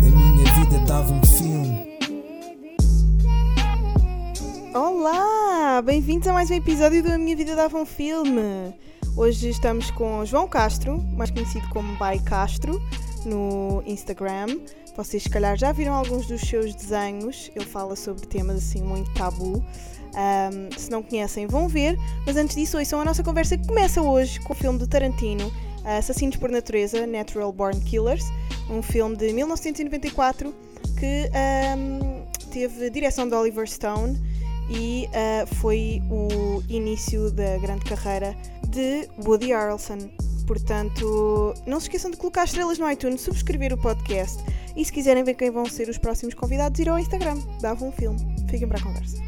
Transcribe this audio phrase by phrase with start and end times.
[0.00, 1.98] A minha vida dava um filme.
[4.74, 8.74] Olá, bem-vindos a mais um episódio do A Minha Vida Dava um Filme.
[9.16, 12.80] Hoje estamos com João Castro, mais conhecido como Bai Castro,
[13.24, 14.60] no Instagram.
[14.96, 17.50] Vocês, se calhar, já viram alguns dos seus desenhos.
[17.54, 19.64] Ele fala sobre temas assim muito tabu.
[20.18, 21.96] Ahm, se não conhecem, vão ver.
[22.26, 25.52] Mas antes disso, ouçam a nossa conversa que começa hoje com o filme do Tarantino,
[25.84, 28.24] Assassinos por Natureza, Natural Born Killers,
[28.68, 30.52] um filme de 1994
[30.98, 34.20] que ahm, teve direção de Oliver Stone
[34.68, 38.36] e ah, foi o início da grande carreira
[38.68, 40.10] de Woody Harrelson.
[40.46, 44.42] Portanto, não se esqueçam de colocar estrelas no iTunes, subscrever o podcast
[44.74, 47.92] e se quiserem ver quem vão ser os próximos convidados, ir ao Instagram, dava um
[47.92, 48.18] filme.
[48.48, 49.27] Fiquem para a conversa.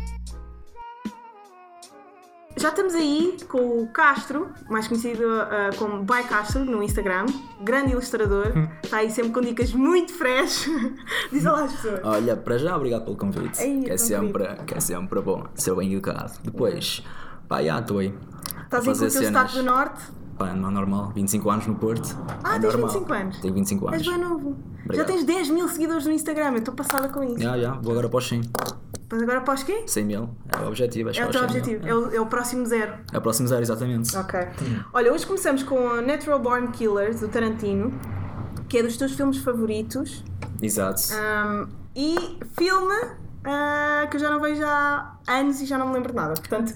[2.61, 7.25] Já estamos aí com o Castro, mais conhecido ah, como By Castro no Instagram,
[7.63, 8.53] grande ilustrador,
[8.85, 10.69] está aí sempre com dicas muito fresh.
[11.33, 12.01] Diz olá às pessoas.
[12.05, 13.57] Olha, para já, obrigado pelo convite.
[13.57, 16.33] Que, é sempre, que é sempre bom ser bem educado.
[16.45, 17.03] Depois,
[17.49, 18.15] pá, já estou aí.
[18.65, 20.03] Estás aí com o teu sotaque do Norte?
[20.37, 21.13] Pá, não é normal.
[21.15, 22.15] 25 anos no Porto.
[22.45, 22.91] Ah, é tens normal.
[22.91, 23.41] 25 anos?
[23.41, 24.01] Tenho 25 anos.
[24.01, 24.51] És bem novo.
[24.51, 25.07] Já Obrigado.
[25.07, 27.41] tens 10 mil seguidores no Instagram, eu estou passada com isso.
[27.41, 28.43] Já, já, vou agora para os 100.
[29.11, 29.83] Mas agora os quê?
[29.87, 30.29] 100 mil.
[30.49, 31.11] É o objetivo.
[31.11, 32.95] É, É o teu 100 objetivo, é o, é o próximo zero.
[33.13, 34.17] É o próximo zero, exatamente.
[34.17, 34.41] Ok.
[34.93, 37.93] Olha, hoje começamos com a Natural Born Killers, do Tarantino,
[38.69, 40.23] que é dos teus filmes favoritos.
[40.63, 41.03] Exato.
[41.15, 42.17] Ahm, e
[42.57, 42.95] filme
[43.45, 46.35] ah, que eu já não vejo há anos e já não me lembro de nada.
[46.35, 46.73] Portanto,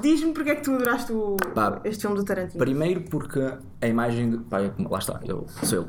[0.00, 2.58] diz-me porque é que tu adoraste o- Pá, este filme do Tarantino.
[2.58, 3.40] Primeiro porque
[3.80, 4.30] a imagem.
[4.30, 4.58] De, pá,
[4.90, 5.88] lá está, eu sou eu.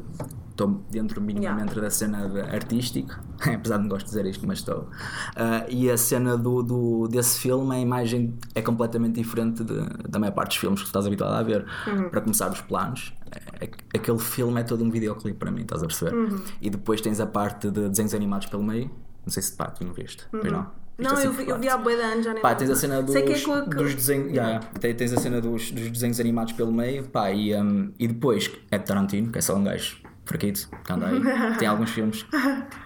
[0.57, 1.81] Estou dentro minimamente Yeah.
[1.81, 2.17] da cena
[2.51, 3.19] artística,
[3.53, 4.89] apesar de não gosto de dizer isto, mas estou.
[5.35, 10.17] Ah, e a cena do, do- desse filme, a imagem é completamente diferente de- da
[10.17, 11.63] maior parte dos filmes que tu estás habituado a ver.
[11.85, 12.09] Uhum.
[12.09, 13.13] Para começar, os planos.
[13.59, 13.69] É- é-
[13.99, 16.15] aquele filme é todo um videoclipe para mim, estás a perceber?
[16.15, 16.41] Uhum.
[16.59, 18.89] E depois tens a parte de desenhos animados pelo meio.
[19.23, 20.25] Não sei se pá, tu não viste.
[20.31, 20.61] Pois não.
[20.61, 20.65] Uhum.
[20.97, 22.75] Não, assim eu vi, eu vi há bué de anos, já nem Pá, tens a
[22.75, 23.21] cena dos, que
[23.93, 24.31] desenhos.
[24.31, 24.59] yeah, yeah.
[24.79, 28.49] Tens- Tens a cena dos, dos desenhos animados pelo meio, pá, e, um, e depois
[28.71, 31.21] é de Tarantino, que é só um gajo fraquito, que anda aí.
[31.57, 32.23] Tem alguns filmes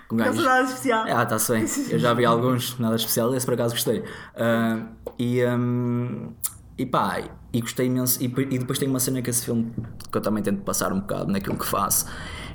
[0.07, 0.35] com Não gajos.
[0.41, 1.05] sou nada especial.
[1.07, 1.65] Ah, está-se bem.
[1.89, 4.03] Eu já vi alguns, nada especial, esse por acaso gostei.
[4.35, 4.85] Ah,
[5.17, 6.33] e, um,
[6.77, 7.21] e pá,
[7.53, 8.21] e gostei imenso.
[8.23, 9.71] E, e depois tem uma cena que esse filme,
[10.11, 12.05] que eu também tento passar um bocado naquilo que faço,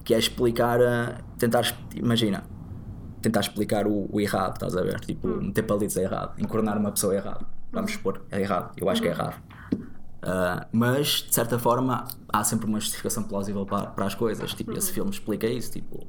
[0.05, 1.65] que é explicar, ah, tentar,
[1.95, 2.45] imagina,
[3.21, 5.01] tentar explicar o, o errado, estás a ver?
[5.01, 7.47] Tipo, meter palitos é errado, encornar uma pessoa é errado.
[7.73, 9.35] Vamos supor, é errado, eu acho que é errado.
[10.29, 14.53] Ah, mas, de certa forma, há sempre uma justificação plausível para, para as coisas.
[14.55, 15.71] Tipo, esse filme explica isso.
[15.73, 16.05] Tipo,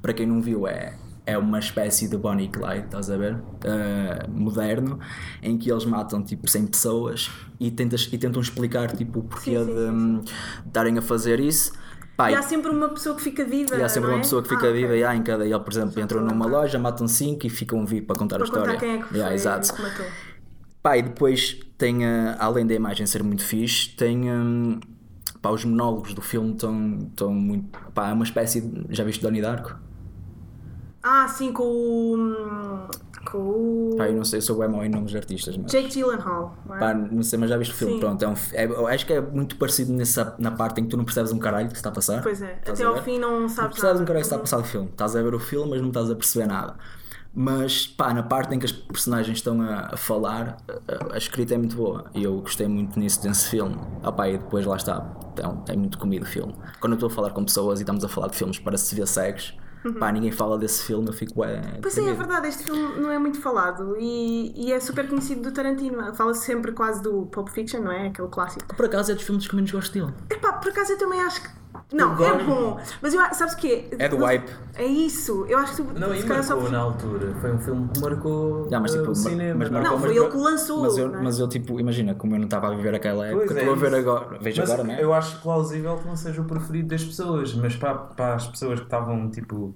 [0.00, 0.96] para quem não viu, é,
[1.26, 3.36] é uma espécie de Bonnie e Clyde, estás a ver?
[3.66, 4.98] Ah, moderno,
[5.42, 7.30] em que eles matam tipo 100 pessoas
[7.60, 11.72] e, tentas, e tentam explicar tipo, o porquê Sim, sim, de estarem a fazer isso.
[12.16, 14.20] Pá, E há sempre uma pessoa que fica viva, e há sempre uma é?
[14.22, 14.98] pessoa que fica Ah, viva ok.
[15.00, 15.44] e há em cada.
[15.46, 18.46] Ele, por exemplo, entram numa loja, matam cinco e ficam vivos para contar Para a
[18.46, 18.74] história.
[18.74, 19.72] contar quem é que foi Yeah, exato.
[19.74, 20.06] que matou.
[20.82, 24.30] Pá, e depois tem, ah, além da imagem ser muito fixe, tem.
[24.30, 24.80] hum,
[25.42, 27.78] pá, os monólogos do filme estão, estão muito.
[27.94, 28.94] Pá, é uma espécie de.
[28.94, 29.76] Já viste Donnie Darko?
[31.02, 32.88] Ah, sim, com o...
[33.30, 33.94] Com o...
[33.96, 35.70] Pá, eu não sei, eu sou bem mau em nomes de artistas, mas.
[35.70, 36.78] Jake Gyllenhaal, não é?
[36.78, 38.00] Pá, não sei, mas já viste o filme, Sim.
[38.00, 38.22] pronto.
[38.22, 41.04] É um, é- acho que é muito parecido nessa, na parte em que tu não
[41.04, 42.22] percebes um caralho que se está a passar.
[42.22, 44.02] Pois é, Estás até ao fim não Não sabes percebes nada.
[44.02, 44.88] um caralho que está a passar o filme.
[44.88, 46.76] Estás a ver o filme, mas não estás a perceber nada.
[47.40, 50.56] Mas pá, na parte em que as personagens estão a, a falar,
[50.88, 52.06] a, a escrita é muito boa.
[52.12, 53.76] E eu gostei muito nisso desse filme.
[54.02, 55.06] Ah, pá, e depois lá está.
[55.32, 56.52] Então, é muito comido o filme.
[56.80, 58.92] Quando eu estou a falar com pessoas e estamos a falar de filmes para se
[58.92, 59.56] ver cegos,
[60.00, 61.80] pá, ninguém fala desse filme, eu fico é, Uhum.
[61.80, 65.42] Pois é, é verdade, este filme não é muito falado e, e é super conhecido
[65.42, 66.12] do Tarantino.
[66.16, 68.08] Fala-se sempre quase do Pulp Fiction, não é?
[68.08, 68.74] Aquele clássico.
[68.74, 70.12] Por acaso é dos filmes que menos gosto dele.
[70.28, 71.57] Epá, por acaso eu também acho que.
[71.92, 72.80] Não, Eu é bom.
[73.02, 73.88] Mas eu, sabes o quê?
[73.98, 74.48] É do Não- hype.
[74.74, 75.44] É isso.
[75.48, 75.98] Eu acho que tu.
[75.98, 77.34] Não, e calhar só- marcou na altura.
[77.40, 79.58] Foi um filme que marcou Já, mas, tipo, uh, o cinema.
[79.58, 79.82] mas não é?
[79.82, 81.22] marcou- Não, foi mas- ele que lançou, Mas eu, não é?
[81.22, 83.74] mas eu, tipo, imagina, como eu não estava a viver aquela época, Pois é estou
[83.74, 84.38] a ver agora.
[84.40, 85.02] Vejo Mas agora, não é?
[85.02, 88.78] Eu acho plausível que não seja o preferido das pessoas, mas para, para as pessoas
[88.78, 89.74] que estavam tipo.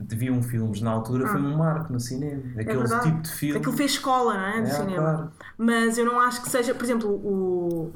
[0.00, 2.40] Viam filmes na altura foi um marco no cinema.
[2.56, 3.02] É Aquele verdade.
[3.10, 3.56] tipo de filme.
[3.58, 4.60] Aquilo fez escola, não é?
[4.60, 4.96] É, cinema.
[4.96, 5.30] claro.
[5.58, 7.92] Mas eu não acho que seja, por exemplo, o,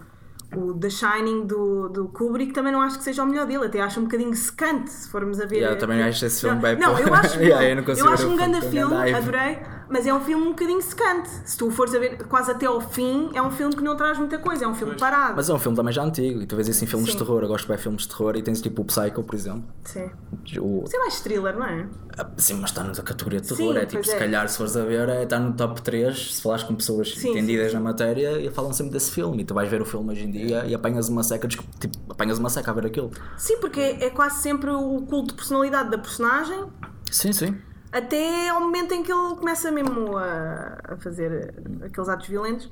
[0.56, 3.66] o The Shining do, do Kubrick também não acho que seja o melhor dele.
[3.66, 5.56] Até acho um bocadinho secante, se formos a ver.
[5.56, 7.32] Yeah, eu também acho esse filme não, bem Não, eu acho.
[7.42, 9.58] Yeah, eu eu acho um grande filme, adorei,
[9.92, 11.28] Mas é um filme um bocadinho secante.
[11.44, 14.16] Se tu fores a ver quase até ao fim, é um filme que não traz
[14.18, 15.34] muita coisa, é um filme parado.
[15.36, 17.18] Mas é um filme também já antigo, e tu vês isso em filmes Sim.
[17.18, 17.42] de terror.
[17.42, 19.64] Eu gosto bem de filmes de terror e tens tipo o Psycho, por exemplo.
[19.84, 20.10] Sim.
[20.58, 21.86] O, Isso é mais thriller, não é?
[22.16, 23.74] Ah, Sim, mas está na categoria de terror.
[23.74, 24.18] Sim, é tipo, pois se é.
[24.18, 26.36] calhar, se fores a ver, é, está no top 3.
[26.36, 29.42] Se falares com pessoas Sim, entendidas sim, na matéria, e falam sempre desse filme.
[29.42, 31.62] E tu vais ver o filme hoje em dia e apanhas uma seca, tipo,
[32.08, 33.10] apanhas uma seca a ver aquilo.
[33.36, 36.64] Sim, porque é, é quase sempre o culto de personalidade da personagem,
[37.10, 37.54] Sim, sim.
[37.92, 41.54] Até ao momento em que ele começa mesmo a, a fazer
[41.84, 42.70] aqueles atos violentos.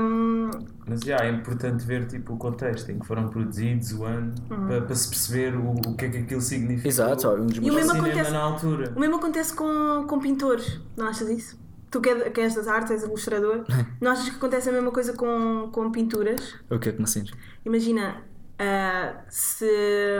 [0.00, 0.50] Hum,
[0.86, 4.66] Mas já é importante ver tipo, o contexto em que foram produzidos, o ano, Uhum.
[4.66, 6.88] para, para se perceber o, o que é que aquilo significa.
[6.88, 8.92] Exato, um dos E o meus- mesmo acontece- na altura.
[8.94, 11.58] o mesmo acontece com, com pintores, não achas isso?
[11.90, 13.64] Tu que, é, que és das artes, és ilustrador,
[14.00, 16.54] não achas que acontece a mesma coisa com, com pinturas?
[16.70, 17.32] O que é que me sentes?
[17.64, 18.22] Imagina,
[18.64, 19.66] ah, se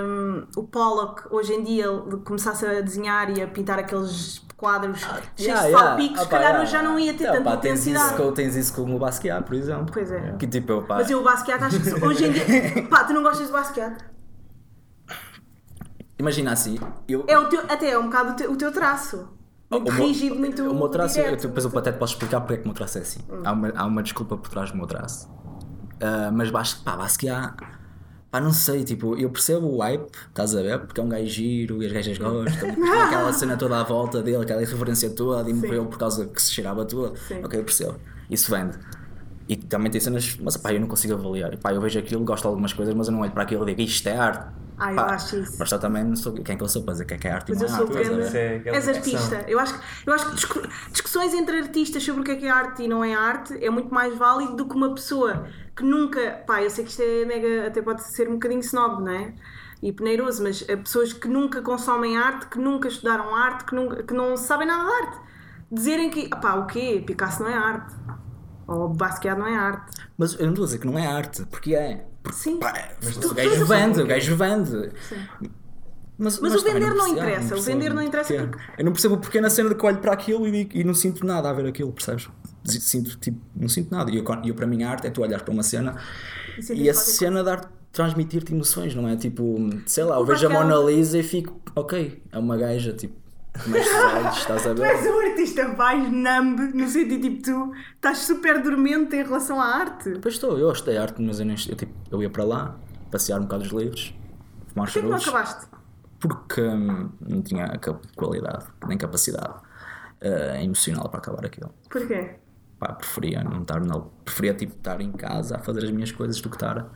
[0.02, 1.87] hum, o Pollock hoje em dia
[2.25, 5.00] começasse a desenhar e a pintar aqueles quadros
[5.37, 8.23] cheios de salpicos, se calhar hoje já não ia ter tanta tens isso, intensidade.
[8.23, 9.87] com, tens isso com o Basquiat, por exemplo.
[9.93, 10.32] Pois é.
[10.38, 12.87] Que tipo, eu, pá, Mas eu o Basquiat acho que hoje em dia.
[12.88, 13.96] Pá, tu não gostas de Basquiat?
[16.19, 19.29] imagina assim, eu, É o teu, até é um bocado o teu, o teu traço.
[19.70, 20.62] Muito o meu- rígido, muito.
[20.70, 21.49] O meu traço, eu, direto.
[21.49, 23.20] depois eu até te posso explicar porque é que o meu traço é assim.
[23.44, 25.29] Há, uma, há uma desculpa por trás do meu traço.
[26.00, 27.55] Ah, mas Bas- pá, Basquiat,
[28.35, 30.81] pá, não sei, tipo, eu percebo o hype, estás a ver?
[30.81, 34.21] Porque é um gajo giro e as gajas gostam, depois aquela cena toda à volta
[34.25, 36.85] dele, aquela irreverência toda, e morreu por causa que se cheirava.
[36.89, 37.45] Sim.
[37.45, 37.95] Ok, eu percebo.
[38.29, 38.77] Isso vende.
[39.46, 41.56] E também tem cenas, mas pá, eu não consigo avaliar.
[41.58, 43.75] Pá, eu vejo aquilo, gosto de algumas coisas, mas eu não olho para aquilo e
[43.75, 44.46] digo isto é arte.
[44.76, 45.56] Ah, eu Pá, acho isso.
[45.58, 47.29] Mas eu também não sou quem é que eu sou para dizer que é que
[47.29, 48.37] é arte Mas e eu não é sou arte.
[48.37, 49.44] é És artista.
[49.49, 52.46] Eu acho, que- eu acho que discu- discussões entre artistas sobre o que é que
[52.46, 55.46] é arte e não é arte é muito mais válido do que uma pessoa
[55.76, 56.43] que nunca.
[56.46, 57.67] Pá, eu sei que isto é mega.
[57.69, 59.35] Até pode ser um bocadinho snob, não é?
[59.82, 64.02] E peneiroso, mas eh, pessoas que nunca consomem arte, que nunca estudaram arte, que, nunca,
[64.02, 65.19] que não sabem nada de arte.
[65.70, 66.29] Dizerem que.
[66.32, 67.02] ah Pá, o quê?
[67.06, 67.94] Picasso não é arte.
[68.67, 69.93] Ou Basquiat não é arte.
[70.17, 72.05] Mas eu não estou a dizer que não é arte, porque é.
[72.23, 72.59] Porque, Sim.
[72.59, 72.73] pá,
[73.03, 74.91] Mas o tu- gajo tu- vende, o gajo vende.
[76.17, 79.19] Mas, Mas o também vender não interessa, o vender não interessa porque- Eu não percebo
[79.19, 81.67] porque na cena de que olho para aquilo e, e não sinto nada a ver
[81.67, 82.29] aquilo, percebes?
[82.65, 84.11] Sinto, tipo, não sinto nada.
[84.11, 85.97] E eu, eu, para mim, a arte é tu olhar para uma cena
[86.71, 89.17] E e a cena dar transmitir-te emoções, não é?
[89.17, 89.57] Tipo,
[89.87, 93.15] sei lá, eu O vejo a Mona Lisa e fico, ok, é uma gaja, tipo,
[93.59, 95.11] os olhos, estás a Tu és ver?
[95.12, 100.19] um artista mais numb, no sentido tipo, tu estás super dormente em relação à arte.
[100.21, 102.77] Pois estou, eu estudei arte, mas eu, nem, eu, tipo, eu ia para lá,
[103.11, 104.15] passear um bocado os livros,
[104.69, 105.67] fumar Porquê que não acabaste?
[106.21, 107.71] porque hum, não tinha
[108.17, 109.55] qualidade nem capacidade
[110.23, 111.73] eh, emocional para acabar aquilo.
[111.91, 112.37] Porquê?
[112.79, 116.41] Pá, preferia não estar na, preferia tipo estar em casa a fazer as minhas coisas
[116.41, 116.87] do que estar a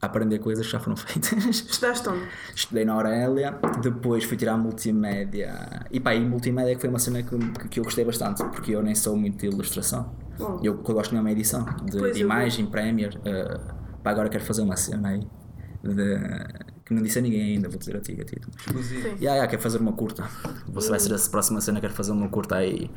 [0.00, 1.44] aprender coisas que já foram feitas.
[1.46, 2.26] Estudaste onde?
[2.54, 7.22] Estudei na Aurélia, depois fui tirar multimédia e pá, e multimédia que foi uma cena
[7.22, 10.14] que, que, eu gostei bastante, porque eu nem sou muito de ilustração.
[10.38, 10.60] Bom.
[10.62, 13.18] Eu, eu gosto mesmo é edição, de, Pois de eu imagem, Premiere.
[13.24, 13.60] eh,
[14.02, 15.26] pá, agora quero fazer uma cena aí
[15.82, 16.18] de,
[16.84, 18.40] que não disse a ninguém ainda, vou dizer a ti, a ti.
[18.58, 19.06] Exclusivo.
[19.06, 20.28] Yeah, yeah, quero fazer uma curta.
[20.68, 22.90] Você vai ser a próxima cena, quero fazer uma curta aí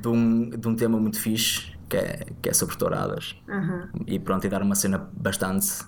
[0.00, 3.36] de um, de um tema muito fixe, que é, que é sobre touradas.
[3.48, 3.88] Aham.
[4.06, 5.84] E pronto, e dar uma cena bastante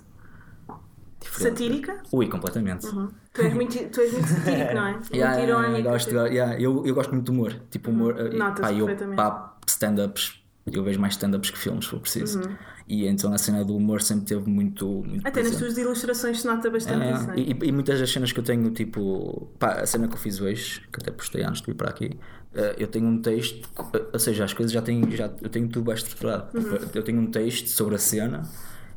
[1.23, 1.57] diferente.
[1.59, 2.03] Satírica?
[2.11, 2.87] Ui, completamente.
[3.33, 4.91] Tu és muito, tu és muito satírico, não é?
[4.93, 5.77] Muito Yeah, yeah, irónico.
[5.87, 7.55] eu, gosto, yeah, eu, eu gosto muito de humor.
[7.71, 8.15] Tipo, humor.
[8.19, 10.43] eh, Nota-se pá, eu, pá, stand-ups.
[10.71, 12.39] Eu vejo mais stand-ups que filmes, se for preciso.
[12.39, 12.55] Uhum.
[12.87, 14.85] E então a cena do humor sempre teve muito.
[14.85, 15.59] muito Até nas presente.
[15.59, 17.39] tuas ilustrações se nota bastante É, isso, é?
[17.39, 20.39] e, e muitas das cenas que eu tenho, tipo, pá, a cena que eu fiz
[20.41, 22.11] hoje, que até postei antes de vir para aqui,
[22.53, 25.67] eh, eu tenho um texto, eh, ou seja, as coisas já têm, já, eu tenho
[25.69, 26.57] tudo bem estruturado.
[26.57, 26.77] Uhum.
[26.77, 28.43] Tipo, Eu tenho um texto sobre a cena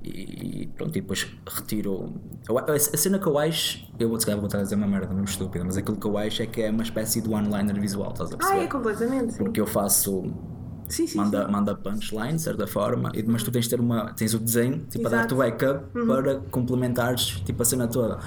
[0.03, 2.15] e, pronto, e depois retiro.
[2.49, 4.87] eu- A, cena que eu acho, eu vou, se calhar vou estar a dizer uma
[4.87, 7.81] merda mesmo estúpida, mas aquilo que eu acho é que é uma espécie de one-liner
[7.81, 8.65] visual, estás a Ah, perceber?
[8.65, 9.33] é completamente.
[9.35, 10.23] Sim, Porque eu faço
[10.89, 11.19] sim, sim.
[11.19, 14.13] manda, manda punchline, de certa forma, e, mas tu tens de ter uma.
[14.15, 18.19] tens o desenho, tipo, a dar-te o backup para complementares tipo, a cena toda.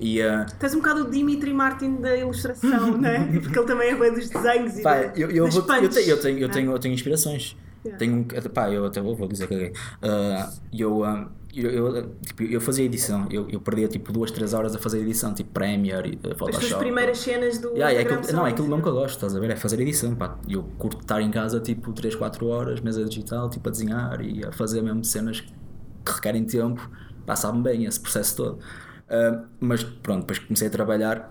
[0.00, 3.40] E uh, Tens um bocado o Dimitri Martin da ilustração, não é?
[3.40, 6.08] Porque ele também é bem dos desenhos e pá, da- eu, eu, vou, eu, tenho,
[6.08, 6.58] eu, tenho, eu, não é?
[6.58, 7.56] tenho, eu tenho inspirações.
[7.84, 7.98] Yeah.
[7.98, 9.54] Tenho, um- pá, eu até vou, vou dizer que.
[9.64, 14.54] Uh, eu, uh, eu, eu, tipo, eu fazia edição, eu, eu perdia tipo duas, três
[14.54, 16.66] horas a fazer edição, tipo Premiere, uh, As Photoshop.
[16.68, 17.70] tuas primeiras cenas do.
[17.70, 19.50] Yeah, é aquilo, não, é aquilo mesmo que eu gosto, estás a ver?
[19.50, 20.38] É fazer edição, pá.
[20.48, 24.44] Eu curto estar em casa tipo 3, 4 horas, mesa digital, tipo a desenhar e
[24.44, 25.52] a fazer mesmo cenas que
[26.12, 26.88] requerem tempo.
[27.26, 28.58] Pá, sabe-me bem esse processo todo.
[29.08, 31.30] Ah, mas pronto, depois comecei a trabalhar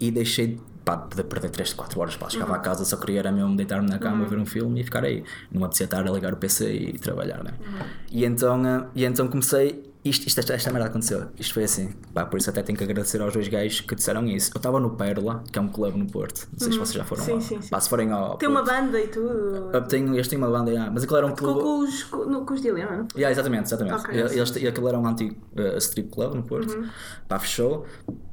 [0.00, 2.16] e deixei pá, de perder 3, 4 horas.
[2.16, 2.56] Pá, chegava Uhum.
[2.58, 5.24] a casa, só queria era mesmo deitar-me na cama, ver um filme e ficar aí.
[5.50, 7.50] Não apetecia estar a ligar o PC e trabalhar, né?
[7.60, 7.86] Uhum.
[8.10, 9.84] E, então, ah, e então comecei.
[10.04, 11.26] Isto, isto, esta, esta merda aconteceu.
[11.36, 11.92] Isto foi assim.
[12.14, 14.52] Pá, por isso até tenho que agradecer aos dois gays que disseram isso.
[14.54, 16.46] Eu estava no Pérola, que é um clube no Porto.
[16.52, 17.40] Não sei se vocês já foram Sim, lá.
[17.40, 17.68] sim, sim.
[17.68, 18.36] Pá, se forem ao.
[18.36, 19.70] Tem uma banda e tudo.
[19.72, 20.88] Eu tenho, eles têm uma banda, yeah.
[20.92, 21.60] mas aquilo era um clube.
[21.60, 23.08] com os, com, com os Dilema, não?
[23.16, 23.96] Yeah, exatamente, exatamente.
[23.96, 24.14] Ok.
[24.16, 26.72] Eles, e aquilo era um antigo uh, strip club no Porto.
[26.72, 26.88] Uhum.
[27.26, 27.84] Pá, fechou.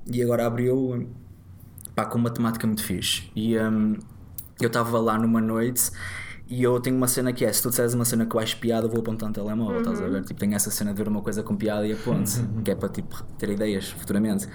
[0.05, 1.09] E agora abriu
[1.95, 3.29] pá, com uma temática muito fixe.
[3.35, 3.97] E um,
[4.61, 5.91] eu estava lá numa noite.
[6.49, 8.57] E eu tenho uma cena que é: se tu disseres uma cena que eu acho
[8.57, 10.05] piada, eu vou apontar no telemóvel, estás Uhum.
[10.05, 10.23] a ver?
[10.23, 12.31] Tipo, tenho essa cena de ver uma coisa com piada e aponto,
[12.63, 14.47] que é para tipo, ter ideias futuramente.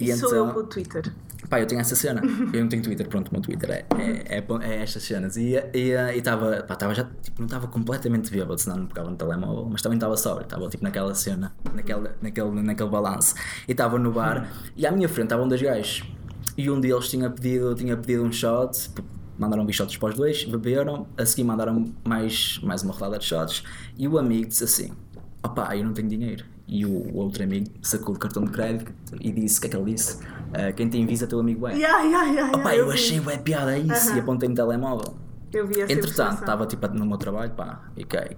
[0.00, 1.12] E Sou então, eu com o Twitter.
[1.48, 2.20] Pá, eu tenho essa cena.
[2.52, 5.36] Eu não tenho Twitter, pronto, o meu Twitter é, é, é, é estas cenas.
[5.36, 5.54] E
[6.14, 9.80] estava, pá, estava já, tipo, não estava completamente bêbado, senão não pegava no telemóvel, mas
[9.80, 13.34] também estava sóbrio, estava tipo naquela cena, naquele, naquele, naquele balanço.
[13.68, 16.02] E estava no bar e à minha frente estavam dois gajos.
[16.56, 18.90] E um deles tinha pedido, tinha pedido um shot,
[19.38, 23.62] mandaram bichotes para os dois, beberam, a seguir mandaram mais, mais uma rodada de shots.
[23.98, 24.92] E o amigo disse assim:
[25.42, 26.44] opá, eu não tenho dinheiro.
[26.68, 29.70] E o, o outro amigo sacou o cartão de crédito e disse: o que é
[29.70, 30.18] que ele disse?
[30.52, 31.74] "Ah, quem tem visa, teu amigo é.
[31.74, 32.94] Yeah, yeah, yeah, Opá, eu vi.
[32.94, 34.16] achei bué piada isso Aham.
[34.16, 35.14] e apontei no telemóvel.
[35.52, 38.36] Eu vi essa Entretanto, estava tipo no meu trabalho, pá, e ok.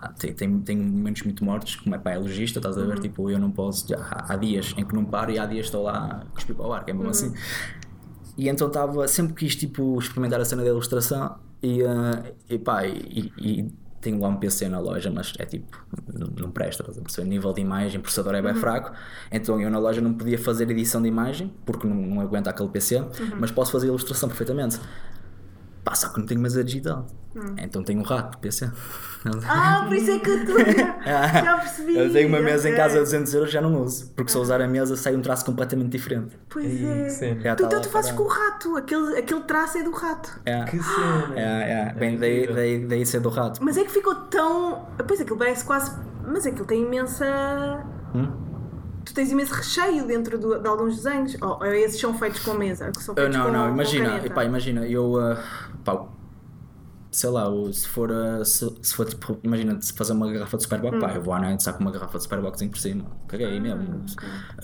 [0.00, 2.96] Ah, tem, tem, tem momentos muito mortos, como é pá, é logista, estás a ver?
[2.96, 3.02] Uhum.
[3.02, 3.86] Tipo, eu não posso.
[3.94, 6.66] há, há dias em que não paro e há dias estou lá a cuspir para
[6.66, 7.10] o ar, que é mesmo Uhum.
[7.10, 7.34] assim.
[8.36, 12.86] E então estava, sempre quis tipo, experimentar a cena da ilustração e, ah, e pá,
[12.86, 13.70] e, e
[14.00, 15.76] tenho lá um PC na loja, mas é tipo,
[16.12, 17.28] não, não presta, estás a perceber?
[17.28, 18.90] nível de imagem, processador é bem fraco,
[19.30, 22.68] então eu na loja não podia fazer edição de imagem, porque não, não aguenta aquele
[22.70, 23.04] PC,
[23.38, 24.80] mas posso fazer ilustração perfeitamente.
[25.84, 27.06] Pá, só que não tenho mesa digital.
[27.58, 28.70] Então tenho um rato PC.
[29.48, 30.56] Ah, por isso é que eu estou.
[31.04, 31.96] Já percebi.
[31.96, 32.82] Eu tenho uma mesa em ok.
[32.84, 34.10] casa a 200 euros já não uso.
[34.16, 36.36] Porque se eu usar a mesa sai um traço completamente diferente.
[36.48, 37.08] Pois Ih, é.
[37.08, 37.40] cena.
[37.40, 38.76] Já Tu, tá então tu fazes com o rato.
[38.76, 40.40] Aquele, aquele traço é do rato.
[40.44, 41.32] É, Que cena!
[41.36, 41.94] é, é.
[41.96, 43.60] Bem, daí, daí, daí ser do rato.
[43.62, 44.86] Mas é que ficou tão.
[45.06, 45.92] Pois aquilo parece quase.
[46.26, 47.24] Mas aquilo tem imensa.
[48.14, 48.28] Hum?
[49.04, 51.36] Tu tens imenso recheio dentro do- de alguns desenhos.
[51.42, 52.90] Ou ou esses são feitos com mesa?
[52.92, 54.26] Que são feitos não, com, não, com imagina, caneta?
[54.26, 55.36] epá, imagina, eu, uh,
[55.84, 56.04] pá,
[57.12, 58.10] sei lá, se for,
[58.44, 60.98] se, se for tipo, imagina, se fazer uma garrafa de Superboc, Hum.
[60.98, 64.04] pá, eu vou à noite saco uma garrafa de Superboczinho por cima, caguei Ah, mesmo,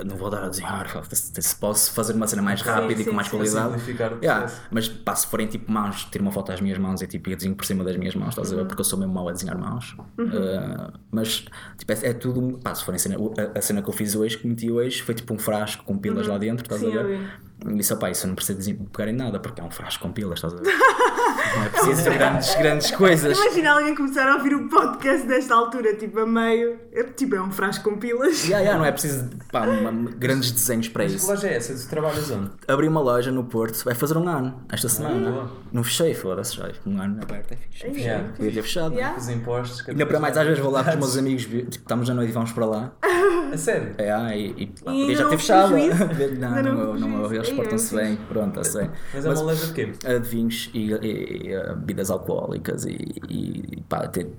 [0.04, 3.16] não vou dar a desenhar, se posso fazer uma cena mais rápida e sim, com
[3.16, 3.36] mais sim.
[3.36, 6.78] qualidade, Simplificar o Yeah, mas pá, se forem tipo mãos, tiro uma foto às minhas
[6.78, 8.62] mãos e tipo, eu desenho por cima das minhas mãos, estás a Uhum.
[8.62, 11.44] ver, porque eu sou mesmo mau a desenhar mãos, Uh, mas
[11.78, 13.16] tipo, é, é tudo, pá, se forem cena,
[13.54, 15.96] a, a cena que eu fiz hoje, que meti hoje, foi tipo um frasco com
[15.98, 16.90] pilas lá dentro, estás Uhum.
[16.90, 17.47] Sim, a ver?
[17.66, 20.12] E isso, opá, isso eu não preciso pegar em nada, porque é um frasco com
[20.12, 20.72] pilas, estás a ver?
[21.56, 23.36] não é preciso grandes, grandes coisas.
[23.38, 26.78] Imagina alguém começar a ouvir o podcast desta altura, tipo a meio.
[26.92, 28.44] É, tipo, é um frasco com pilas.
[28.44, 31.28] Yeah, yeah, não é preciso pá, uma- grandes desenhos para Mas que isso.
[31.28, 31.74] loja é essa?
[31.74, 32.50] Tu trabalhas onde?
[32.68, 35.30] Abri uma loja no Porto, vai fazer um ano, esta semana.
[35.30, 35.50] boa.
[35.72, 36.68] não fechei, foda-se, já.
[36.86, 37.86] Um ano aberto é fixe.
[37.86, 38.02] Fechei.
[38.02, 38.28] Yeah.
[38.36, 38.94] Podia ter fechado.
[38.94, 39.16] Yeah.
[39.18, 39.88] Os impostos.
[39.88, 42.30] Ainda para mais, às vezes vou lá com os meus amigos, tipo, estamos à noite
[42.30, 42.92] e vamos para lá.
[43.52, 43.94] A sério?
[43.96, 45.72] É, ah, e, e pá, E podia já não ter houve fechado.
[45.72, 46.04] prejuízo?
[46.38, 47.34] não, Ainda não não, houve não, prejuízo.
[47.34, 48.90] eles Portam-se é bem, pronto, bem.
[49.14, 49.86] Mas é uma loja de quê?
[49.86, 52.96] de vinhos e, e, e, bebidas alcoólicas e,
[53.28, 54.30] e pá, ter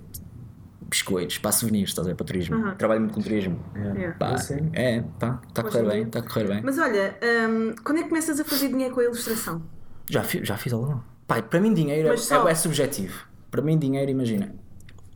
[0.89, 2.73] biscoitos para souvenirs, estás a ver, para turismo.
[2.75, 3.59] Trabalho muito com turismo.
[3.75, 4.15] Yeah.
[4.17, 4.69] Pá, Assim?
[4.73, 6.61] é, pá, está a correr em bem, está a correr bem.
[6.63, 7.15] Mas olha,
[7.49, 9.61] hum, quando é que começas a fazer dinheiro com a ilustração?
[10.09, 11.03] Já, fi- já fiz algo.
[11.27, 13.27] Pá, para mim dinheiro é, só- é, é subjetivo.
[13.51, 14.53] Para mim dinheiro, imagina.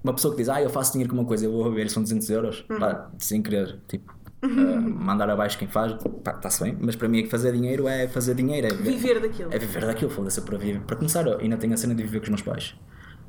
[0.03, 2.03] Uma pessoa que diz, ah, eu faço dinheiro com uma coisa, eu vou ver, são
[2.03, 2.65] 200 euros.
[2.69, 2.77] Uhum.
[2.79, 6.77] Pá, sem querer, tipo, ah, mandar abaixo quem faz, está-se bem.
[6.81, 8.67] Mas para mim fazer dinheiro é fazer dinheiro.
[8.67, 9.53] É, Viver daquilo.
[9.53, 10.81] É viver daquilo, foda-se para viver.
[10.81, 12.75] Para começar, eu ainda tenho a cena de viver com os meus pais.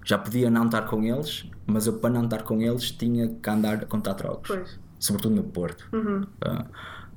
[0.04, 3.50] Já podia não estar com eles, mas eu para não estar com eles tinha que
[3.50, 4.48] andar a contar trocos.
[4.48, 4.72] Pois.
[4.72, 4.78] Uhum.
[4.98, 5.88] Sobretudo no Porto.
[6.44, 6.66] Ah,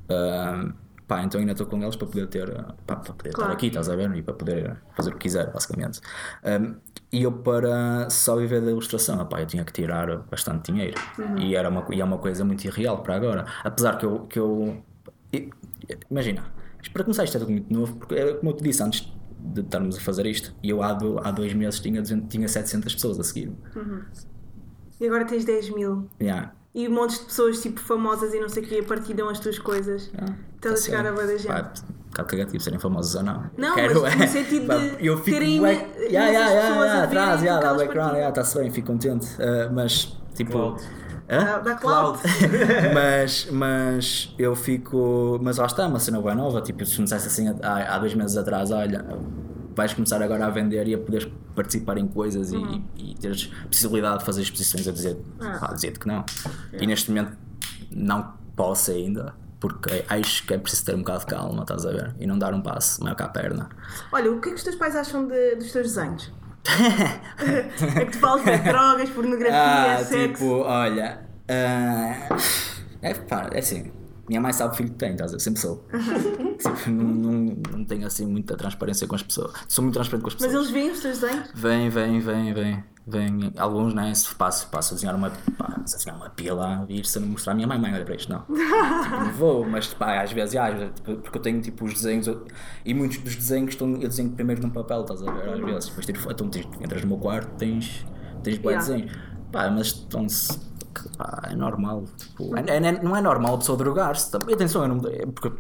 [0.09, 0.73] ah,
[1.07, 2.49] pá, então ainda estou com eles para poder ter
[2.85, 3.51] pá, para poder Claro.
[3.51, 4.13] estar aqui, estás a ver?
[4.15, 5.99] E para poder fazer o que quiser, basicamente.
[6.43, 6.75] Ah,
[7.11, 10.99] e eu para só viver da ilustração, pá, eu tinha que tirar bastante dinheiro.
[11.17, 11.37] Uhum.
[11.39, 13.45] E, era uma, e é uma coisa muito irreal para agora.
[13.63, 14.19] Apesar que eu.
[14.27, 14.83] Que eu
[16.11, 16.43] imagina,
[16.93, 19.61] para começar isto é tudo muito novo, porque é como eu te disse antes de
[19.61, 22.93] estarmos a fazer isto, e eu há, do- há dois meses tinha, 200 tinha 700
[22.95, 23.51] pessoas a seguir.
[24.99, 26.09] E agora tens 10 mil.
[26.19, 26.53] Yeah.
[26.73, 30.11] E montes de pessoas tipo famosas e não sei o que partilham as tuas coisas.
[30.17, 31.83] Ah, Estás a tá chegar a bué da gente.
[32.09, 33.43] Bocado cagativo serem famosos ou não.
[33.57, 34.17] Não, Quero, mas é.
[34.17, 37.61] no sentido de eu fico terem bué- imen- yeah, yeah, yeah, a yeah, atrás, yeah,
[37.61, 39.27] dá background, yeah, está-se bem, fico contente.
[39.39, 40.51] Ah, mas tipo.
[40.53, 40.81] Cloud.
[41.29, 41.39] Hã?
[41.43, 42.19] Dá, dá cloud.
[42.93, 45.37] mas, mas eu fico.
[45.43, 46.61] Mas lá está, é uma cena boa nova.
[46.61, 49.05] Tipo, se me dissesse assim há, há dois meses atrás, olha,
[49.75, 54.19] vais começar agora a vender e a poderes participar em coisas e, e teres possibilidade
[54.19, 55.59] de fazer exposições a dizer, Ah.
[55.69, 56.23] ah, dizer-te que não.
[56.79, 57.37] E neste momento
[57.91, 59.33] não posso ainda.
[59.59, 62.15] Porque acho que é preciso ter um bocado de calma, estás a ver?
[62.19, 63.69] E não dar um passo maior que a perna.
[64.11, 66.31] Olha, o que é que os teus pais acham de- dos teus desenhos?
[67.95, 70.33] é que tu falas de drogas, pornografia, Ah, sexo.
[70.33, 71.21] tipo, olha.
[71.49, 72.27] ah,
[73.01, 73.91] É, pá, é assim.
[74.27, 75.39] Minha mãe sabe o filho que tem, estás a ver?
[75.41, 75.87] Sempre sou.
[76.57, 79.53] Tipo, não, não, não tenho assim muita transparência com as pessoas.
[79.69, 80.51] Sou muito transparente com as pessoas.
[80.53, 81.49] Mas eles veem os teus desenhos?
[81.53, 82.83] Vem, vem, vem, vem.
[83.09, 84.13] Vem, alguns, né?
[84.13, 87.53] Se passo, passo a desenhar uma, pá, se desenhar uma pila e se não mostrar
[87.53, 88.39] à minha mãe, mãe, olha para isto, não.
[88.51, 92.27] tipo, não vou, mas pá, às vezes, às vezes, porque eu tenho tipo os desenhos
[92.83, 95.49] e muitos dos desenhos estão, eu desenho primeiro num papel, estás a ver?
[95.49, 96.49] Às vezes, depois tiro, então,
[96.81, 98.05] entras no meu quarto, tens,
[98.43, 98.77] tens Yeah.
[98.77, 99.11] desenhos,
[99.53, 100.59] pá, mas estão-se.
[101.17, 102.03] Pá, é normal.
[102.17, 104.29] Tipo, é- é- não é normal a pessoa drogar-se.
[104.31, 104.53] também.
[104.53, 105.31] Atenção, eu não me drogo.
[105.31, 105.51] Porque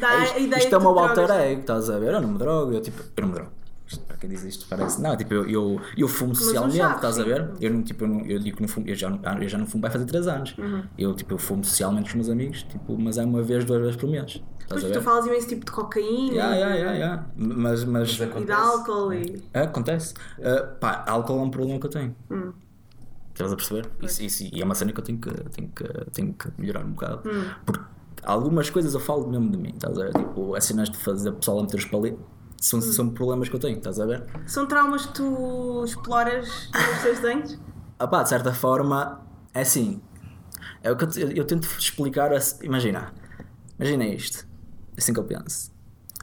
[0.00, 2.14] Dá a isto, isto é meu alter ego, estás a ver?
[2.14, 3.50] Eu não me drogo, eu tipo, eu não me drogo.
[4.26, 5.00] Quem diz isto parece.
[5.00, 7.48] Não, tipo, eu, eu, eu fumo socialmente, estás a ver?
[7.60, 9.56] Eu, não, tipo, eu, não, eu digo que não fumo, eu já, não, eu já
[9.56, 10.54] não fumo vai fazer 3 anos.
[10.58, 10.82] Uhum.
[10.98, 13.80] Eu, tipo, eu fumo socialmente com os meus amigos, tipo, mas é uma vez, duas
[13.80, 14.42] vezes por mês.
[14.60, 17.26] Estás Pois tu falas imenso tipo de cocaína Yeah, yeah, yeah, yeah.
[17.36, 18.60] Mas, mas, Mas e de acontece.
[18.60, 19.42] álcool e.
[19.54, 20.14] é, acontece.
[20.38, 22.16] Uh, pá, álcool é um problema que eu tenho.
[22.28, 22.52] Hum.
[23.32, 23.88] Estás a perceber?
[24.02, 26.84] Isso, isso, e é uma cena que eu tenho que, tenho que, tenho que melhorar
[26.84, 27.30] um bocado.
[27.30, 27.44] Hum.
[27.64, 27.84] Porque
[28.24, 30.12] algumas coisas eu falo mesmo de mim, estás a ver?
[30.14, 32.82] Tipo, as cenas de fazer o pessoal a meter os palitos são, Hum.
[32.82, 34.24] são problemas que eu tenho, estás a ver?
[34.46, 37.58] São traumas que tu exploras nos teus desenhos?
[37.98, 39.20] Ah pá, de certa forma,
[39.54, 40.00] é assim.
[40.82, 42.32] É o que eu, eu tento explicar.
[42.32, 43.12] assim- Imagina,
[43.78, 44.46] imagina isto.
[44.96, 45.70] É assim que eu penso.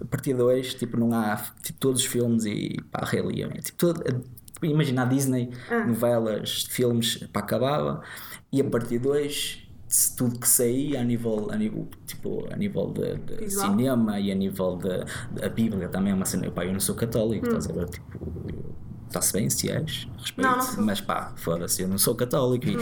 [0.01, 3.49] A partir de hoje, tipo, não há tipo, todos os filmes e pá, Rei Leão.
[3.51, 4.23] é Tipo, todo,
[4.61, 5.85] imagina a Disney, Ah.
[5.85, 8.01] novelas, filmes, pá, acabava.
[8.51, 9.62] E a partir de hoje,
[9.95, 14.31] se tudo que saía a nível, a nível, tipo, a nível de, de cinema e
[14.31, 15.05] a nível de,
[15.39, 16.49] de- a Bíblia também é uma cena.
[16.49, 17.89] Pá, eu não sou católico, estás a ver?
[17.89, 18.17] Tipo,
[19.07, 22.75] está-se bem se és, respeito, Não, não mas pá, foda-se, eu não sou católico e,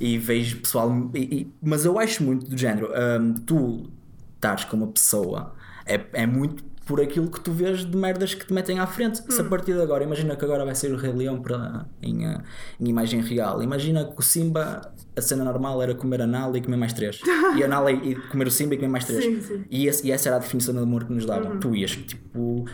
[0.14, 0.90] e vejo pessoal.
[1.14, 3.88] e- e- mas eu acho muito do género, hum, tu
[4.34, 5.54] estares com uma pessoa
[5.86, 9.22] é, é muito por aquilo que tu vês de merdas que te metem à frente.
[9.32, 12.24] Se a partir de agora, imagina que agora vai ser o Rei Leão para, em,
[12.26, 14.92] em imagem real, imagina que o Simba.
[15.16, 17.20] A cena normal era comer a Nala e comer mais três.
[17.56, 19.22] E a Nala e comer o Simba e comer mais três.
[19.24, 19.64] Sim, sim.
[19.70, 21.60] E, esse- e essa era a definição de amor que nos davam.
[21.60, 22.64] Tu ias, tipo,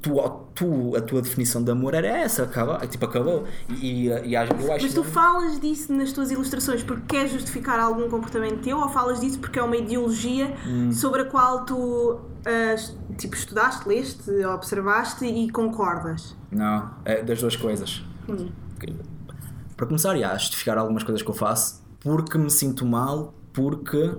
[0.00, 0.10] tu,
[0.54, 3.44] tu- a tua definição de amor era essa, acaba, tipo, acabou.
[3.68, 4.52] E, e, eu acho
[4.84, 8.88] Mas tu que- falas disso nas tuas ilustrações porque queres justificar algum comportamento teu ou
[8.88, 10.92] falas disso porque é uma ideologia Hum.
[10.92, 16.36] sobre a qual tu es- tipo, estudaste, leste, observaste e concordas?
[16.50, 18.04] Não, é das duas coisas.
[18.28, 18.48] Hum.
[19.82, 24.16] Para começar, já, justificar algumas coisas que eu faço porque me sinto mal, porque.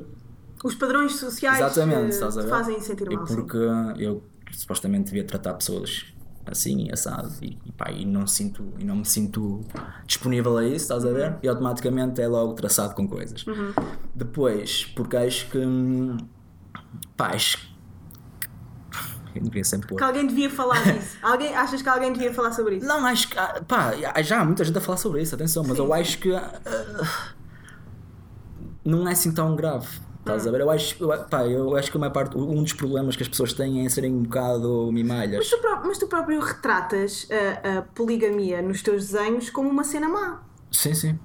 [0.61, 3.25] Os padrões sociais Exatamente, a te fazem sentir E mal.
[3.25, 3.35] sim.
[3.35, 3.57] porque
[3.97, 6.03] eu supostamente devia tratar pessoas
[6.45, 9.61] assim e assado e, e, pá, e não sinto e não me sinto
[10.05, 11.37] disponível a isso, estás a ver?
[11.41, 13.47] E automaticamente é logo traçado com coisas.
[13.47, 13.71] Uhum.
[14.13, 16.17] Depois, porque acho que hum,
[17.15, 17.72] pá, acho que
[19.39, 19.97] eu não queria sempre pôr.
[19.97, 21.17] Que alguém devia falar disso.
[21.21, 22.85] alguém, achas que alguém devia falar sobre isso?
[22.87, 25.77] Não, acho que ah, pá, já há muita gente a falar sobre isso, atenção, mas
[25.77, 25.93] Sim, eu sim.
[25.93, 26.61] acho que ah,
[28.85, 29.87] não é assim tão grave.
[30.19, 30.61] Estás a ver?
[30.61, 33.51] Eu acho, eu, pá, eu acho que a parte, um dos problemas que as pessoas
[33.51, 35.37] têm é em serem um bocado mimalhas.
[35.37, 40.07] Mas tu, mas tu próprio retratas a, a poligamia nos teus desenhos como uma cena
[40.07, 40.41] má.
[40.71, 41.19] Sim, sim.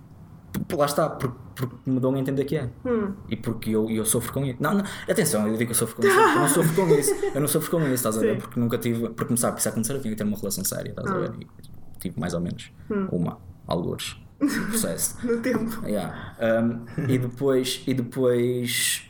[0.66, 2.70] P- Lá está, porque, porque me dão a entender que é.
[2.84, 3.12] Hum.
[3.28, 4.56] E porque eu, eu sofro com isso.
[4.60, 6.16] Não, não, atenção, eu digo que eu sofro com isso.
[6.16, 7.14] porque Eu não sofro com isso.
[7.34, 8.34] Eu não sofro com isso, estás a ver?
[8.34, 8.40] Sim.
[8.40, 9.08] Porque nunca tive.
[9.10, 11.32] Para começar, para isso acontecer, eu tinha que ter uma relação séria, estás a ver?
[11.40, 11.46] E
[11.98, 12.70] tive mais ou menos
[13.10, 15.16] uma, alguns, no processo.
[15.26, 15.84] No tempo.
[15.86, 16.36] Yeah.
[16.62, 17.82] Um, e depois.
[17.86, 19.07] E depois.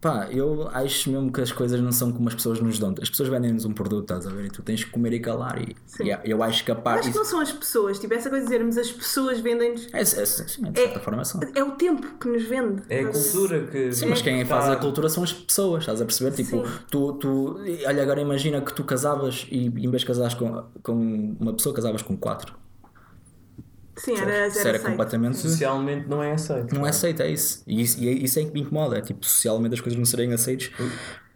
[0.00, 2.94] Pá, eu acho mesmo que as coisas não são como as pessoas nos dão.
[3.02, 4.46] As pessoas vendem-nos um produto, estás a ver?
[4.46, 5.60] E tu tens que comer e calar.
[5.60, 7.00] E, e eu acho que a parte.
[7.00, 9.92] Acho que não são as pessoas, tipo, essa coisa de dizermos as pessoas vendem-nos.
[9.92, 11.40] É, é, sim, de certa forma são.
[11.54, 12.82] É o tempo que nos vende.
[12.88, 13.92] É a cultura que.
[13.92, 16.34] Sim, mas quem faz a cultura são as pessoas, estás a perceber?
[16.34, 16.72] Tipo, Sim.
[16.90, 17.60] tu, tu.
[17.86, 21.74] Olha, agora imagina que tu casavas e em vez de casares com, com uma pessoa,
[21.74, 22.54] casavas com quatro.
[24.00, 24.90] Sim, era Isso zero era aceito.
[24.90, 25.36] completamente.
[25.38, 26.74] Socialmente não é aceito.
[26.74, 27.62] Não é aceito, é isso.
[27.66, 28.98] E isso, e é- isso é que me incomoda.
[28.98, 30.70] É tipo, socialmente as coisas não serem aceitas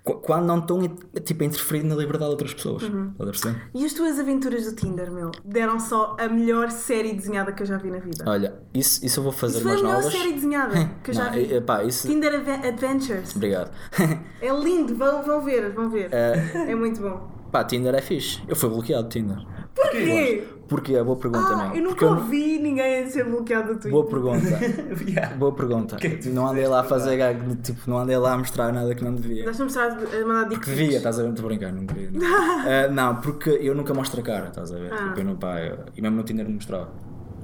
[0.02, 0.80] qu- quando não estão
[1.24, 2.82] tipo, a interferir na liberdade de outras pessoas.
[2.82, 3.10] Uhum.
[3.12, 3.62] Estás a perceber?
[3.74, 7.66] E as tuas aventuras do Tinder, meu, deram só a melhor série desenhada que eu
[7.66, 8.24] já vi na vida.
[8.26, 10.12] Olha, isso, isso eu vou fazer Isso foi a melhor novas.
[10.12, 11.52] série desenhada que eu já Não, vi.
[11.52, 12.06] é- é pá, isso.
[12.08, 13.34] Tinder Adve- Adventures.
[13.36, 13.70] Obrigado.
[14.42, 16.08] É lindo, vão, vão ver, vão ver.
[16.12, 17.30] É muito bom.
[17.50, 18.42] pá, Tinder é fixe.
[18.46, 19.38] Eu fui bloqueado de Tinder.
[19.74, 20.44] Porquê?
[20.68, 21.02] Porquê?
[21.02, 21.64] Boa pergunta, Ah, não.
[21.64, 23.90] eu Porque nunca não- ouvi ninguém a ser bloqueado do Twitter.
[23.92, 24.46] Boa pergunta.
[25.06, 25.36] Yeah.
[25.36, 25.96] Boa pergunta.
[25.96, 28.94] que é não andei lá a fazer gag, tipo, não andei lá a mostrar nada
[28.94, 29.44] que não devia.
[29.44, 29.90] Nós estamos a
[30.26, 30.76] mandar dick Porque pics.
[30.76, 31.28] devia, estás a ver?
[31.30, 32.10] Estou a brincar, não devia.
[32.10, 34.92] Não, Ah, não porque eu nunca mostro a cara, estás a ver?
[34.92, 35.08] Ah.
[35.08, 36.88] Tipo, eu não, pá, eu- e mesmo no Tinder não mostrava.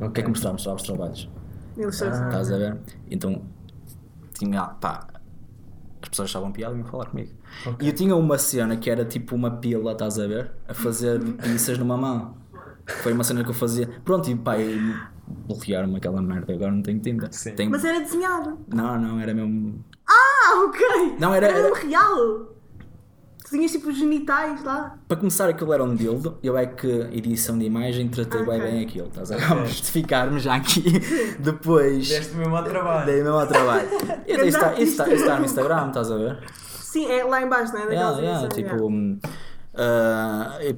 [0.01, 0.55] O que é que mostrava?
[0.55, 1.29] Mostrava os trabalhos.
[1.77, 2.27] Ilustração.
[2.27, 2.77] Estás a ver?
[3.11, 3.43] Então
[4.39, 5.07] tinha, pá,
[6.03, 7.31] as pessoas achavam piada e iam falar comigo.
[7.81, 10.51] E eu tinha uma cena que era tipo uma pila, estás a ver?
[10.67, 12.40] A fazer pinças numa mão.
[13.03, 13.89] Foi uma cena que eu fazia.
[14.05, 14.79] Pronto, e pá, e
[15.47, 17.29] bloquearam-me aquela merda, agora não tenho Tinder.
[17.33, 17.55] Sim.
[17.55, 18.59] Tenho- Mas era desenhado.
[18.69, 19.85] Não, não, era mesmo.
[20.09, 21.17] Ah, ok.
[21.19, 22.51] Não, era- mesmo era- real.
[23.49, 24.97] Tinhas tipo os genitais lá.
[25.09, 28.71] Para começar, aquilo era um dildo, eu é que edição de imagem tratei bem Ok.
[28.71, 29.43] bem aquilo, estás a ver?
[29.49, 30.85] Vamos justificar-me já aqui.
[31.41, 32.09] Depois.
[32.09, 33.07] Deste mesmo ao trabalho.
[33.07, 33.89] Dei mesmo ao trabalho.
[34.29, 35.45] E isso está, isso, está, isso está no.
[35.45, 36.39] Instagram, estás a ver?
[36.81, 37.87] Sim, é lá embaixo, não é?
[37.93, 38.93] Yeah, edições, tipo.
[39.75, 40.75] ah, e,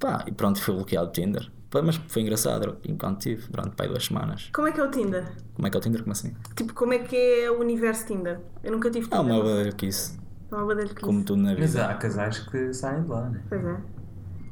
[0.00, 1.48] pá, e pronto, fui bloqueado do Tinder.
[1.82, 4.50] Mas foi engraçado, enquanto tive, durante pá, duas semanas.
[4.52, 5.24] Como é que é o Tinder?
[5.54, 6.00] Como é que é o Tinder?
[6.02, 6.34] Como assim?
[6.54, 8.40] Tipo, como é que é o universo Tinder?
[8.62, 9.36] Eu nunca tive Ah, Tinder.
[9.36, 10.18] uma que isso,
[10.52, 11.26] É uma que como isso.
[11.26, 11.86] tudo na Mas vida.
[11.86, 13.40] há casais que saem de lá, né?
[13.48, 13.76] Pois é.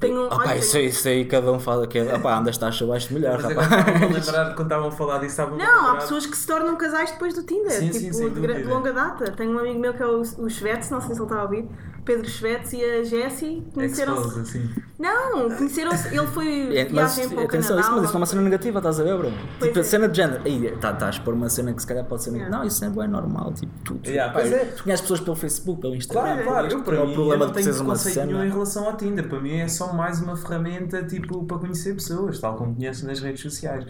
[0.00, 0.26] Tenho um.
[0.26, 2.14] Ah, pá, isso, aí- isso aí cada um fala que é.
[2.14, 3.86] Ah, pá, andas taxa abaixo de melhor, Mas agora rapaz.
[3.88, 6.76] estava a lembrar, quando estavam a falar disso, estavam Não, há pessoas que se tornam
[6.76, 9.30] casais depois do Tinder, Sim, tipo, sim, de, de longa data.
[9.32, 11.44] Tenho um amigo meu que é o, o Schvetz, não sei se ele está a
[11.44, 11.66] ouvir,
[12.04, 14.40] Pedro Schvetz e a Jessie conheceram-se.
[14.40, 14.70] Assim.
[14.98, 16.08] Não, conheceram-se.
[16.08, 17.80] Ele foi É, mas viagem para o atenção, Canadá.
[17.80, 19.32] isso, mas isso não é uma cena negativa, estás a ver, bro?
[19.58, 19.80] Pois tipo, é.
[19.80, 20.42] a cena de género.
[20.44, 22.32] Aí, tá, estás a expor uma cena que se calhar pode ser.
[22.34, 22.56] Yeah.
[22.56, 23.52] Não, isso é bem normal.
[23.52, 24.64] Tipo, tu, tu, Yeah, pá, é.
[24.66, 26.42] tu conheces pessoas pelo Facebook, pelo Instagram.
[26.42, 28.38] Claro, claro, eu para é o mim problema eu não de tenho uma preconceito nenhum
[28.38, 28.52] em cena.
[28.54, 29.28] relação ao Tinder.
[29.28, 33.20] Para mim é só mais uma ferramenta tipo para conhecer pessoas, tal como conheço nas
[33.20, 33.84] redes sociais.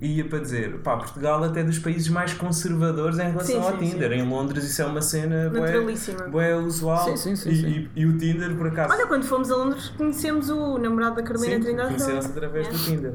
[0.00, 3.68] E ia para dizer, pá, Portugal até é dos países mais conservadores em relação Sim,
[3.68, 4.12] ao sim, Tinder.
[4.12, 6.24] Em Londres isso é uma cena bué- Naturalíssima.
[6.28, 7.04] bué usual.
[7.04, 7.88] Sim, sim, sim, e, sim.
[7.94, 8.94] E, e o Tinder, por acaso.
[8.94, 11.88] Olha, quando fomos a Londres, conhecemos o namorado da Carolina Sim, Trindade.
[11.88, 13.14] conheceram-se através do Tinder.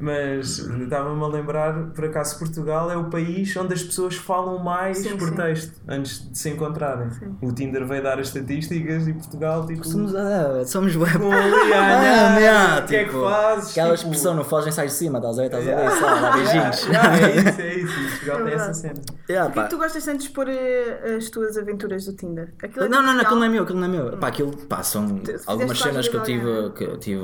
[0.00, 4.98] Mas estava-me a lembrar, por acaso, Portugal é o país onde as pessoas falam mais
[4.98, 5.36] Sim, por sim.
[5.36, 7.08] texto antes de se encontrarem.
[7.40, 9.86] O Tinder veio dar as estatísticas e Portugal, tipo.
[9.86, 13.70] Somos, ah, somos ali a Ah, olhar, yeah, o que é que tipo, fazes?
[13.70, 15.46] Aquela Tipo, expressão, não foges, sai de cima, estás a ver?
[15.46, 16.23] Estás a ver?
[16.24, 16.88] Dá beijinhos.
[16.88, 18.10] É isso, é isso.
[18.10, 19.00] Portugal É tem essa cena.
[19.28, 19.64] Yeah, Porquê pá.
[19.64, 22.52] que tu gostas tanto de expor eh, as tuas aventuras do Tinder?
[22.62, 24.18] Aquilo é Não, não, não, aquilo não é meu, aquilo não é meu.
[24.18, 27.22] Pá, aquilo, pá, são algumas cenas que eu tive, que eu tive,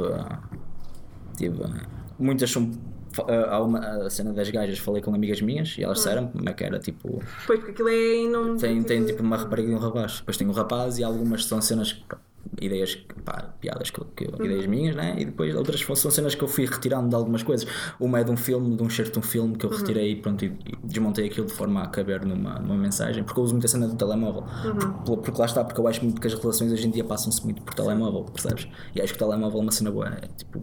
[1.37, 1.59] tive,
[2.19, 2.71] muitas são,
[3.29, 6.49] ah, há uma, a cena das gajas, falei com amigas minhas e elas disseram como
[6.49, 9.71] é que era, tipo, Pois, porque aquilo é em nome tem, tem tipo uma rapariga
[9.71, 12.03] e um rapaz, depois tem um rapaz e algumas são cenas,
[12.61, 15.15] ideias, pá, piadas, que, eu- que eu- ideias minhas, né?
[15.19, 17.67] E depois outras são cenas que eu fui retirando de algumas coisas.
[17.99, 20.17] Uma é de um filme, de um certo de um filme que eu retirei e
[20.17, 23.55] pronto, e, e desmontei aquilo de forma a caber numa, numa mensagem, porque eu uso
[23.55, 24.45] muito a cena do telemóvel.
[25.07, 27.43] Por- porque lá está, porque eu acho muito que as relações hoje em dia passam-se
[27.45, 28.69] muito por telemóvel, percebes?
[28.95, 30.61] E acho que o telemóvel é uma cena boa, é tipo,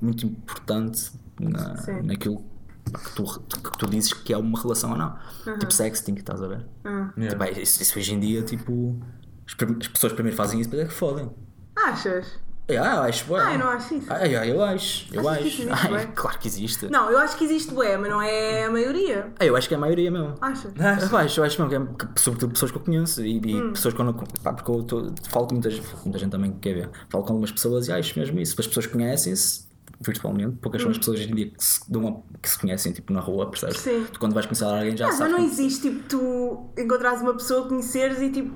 [0.00, 1.10] muito importante
[1.40, 2.02] na, Sim.
[2.02, 2.42] naquilo
[2.84, 5.16] que tu, que tu dizes que é uma relação ou não.
[5.58, 6.64] Tipo sexting, estás a ver?
[6.84, 7.30] Yeah.
[7.30, 8.96] Tipo, é, isso, isso hoje em dia, tipo,
[9.46, 11.30] as, pessoas primeiro fazem isso, depois é que fodem.
[11.76, 12.42] Achas?
[12.66, 13.42] É, ah, eu acho, bué.
[13.42, 14.06] Ah, eu não acho isso.
[14.10, 15.62] Ai, eu acho, eu Achas que acho.
[15.62, 16.06] existe, Ai, bué?
[16.14, 16.88] claro que existe.
[16.88, 19.30] Não, eu acho que existe bué, mas não é a maioria.
[19.38, 20.34] Ah, eu acho que é a maioria mesmo.
[20.40, 20.72] Achas?
[21.10, 23.62] Eu acho, eu acho mesmo que é que, sobretudo pessoas que eu conheço e, e
[23.62, 23.72] Hum.
[23.74, 26.52] pessoas que eu não pá, porque eu tô, falo com muita, gente- muita gente também
[26.52, 26.90] que quer ver.
[27.10, 28.58] Falo com algumas pessoas e acho mesmo isso.
[28.58, 29.64] As pessoas conhecem-se
[30.00, 32.92] virtualmente, poucas são as pessoas hoje em dia que se, dão a- que se conhecem
[32.92, 33.76] tipo na rua, percebes?
[33.76, 34.06] Sim.
[34.10, 35.32] Tu quando vais conhecer alguém já Ah, mas sabes.
[35.34, 38.54] não existe, tipo, tu encontrares uma pessoa, conheceres e, tipo,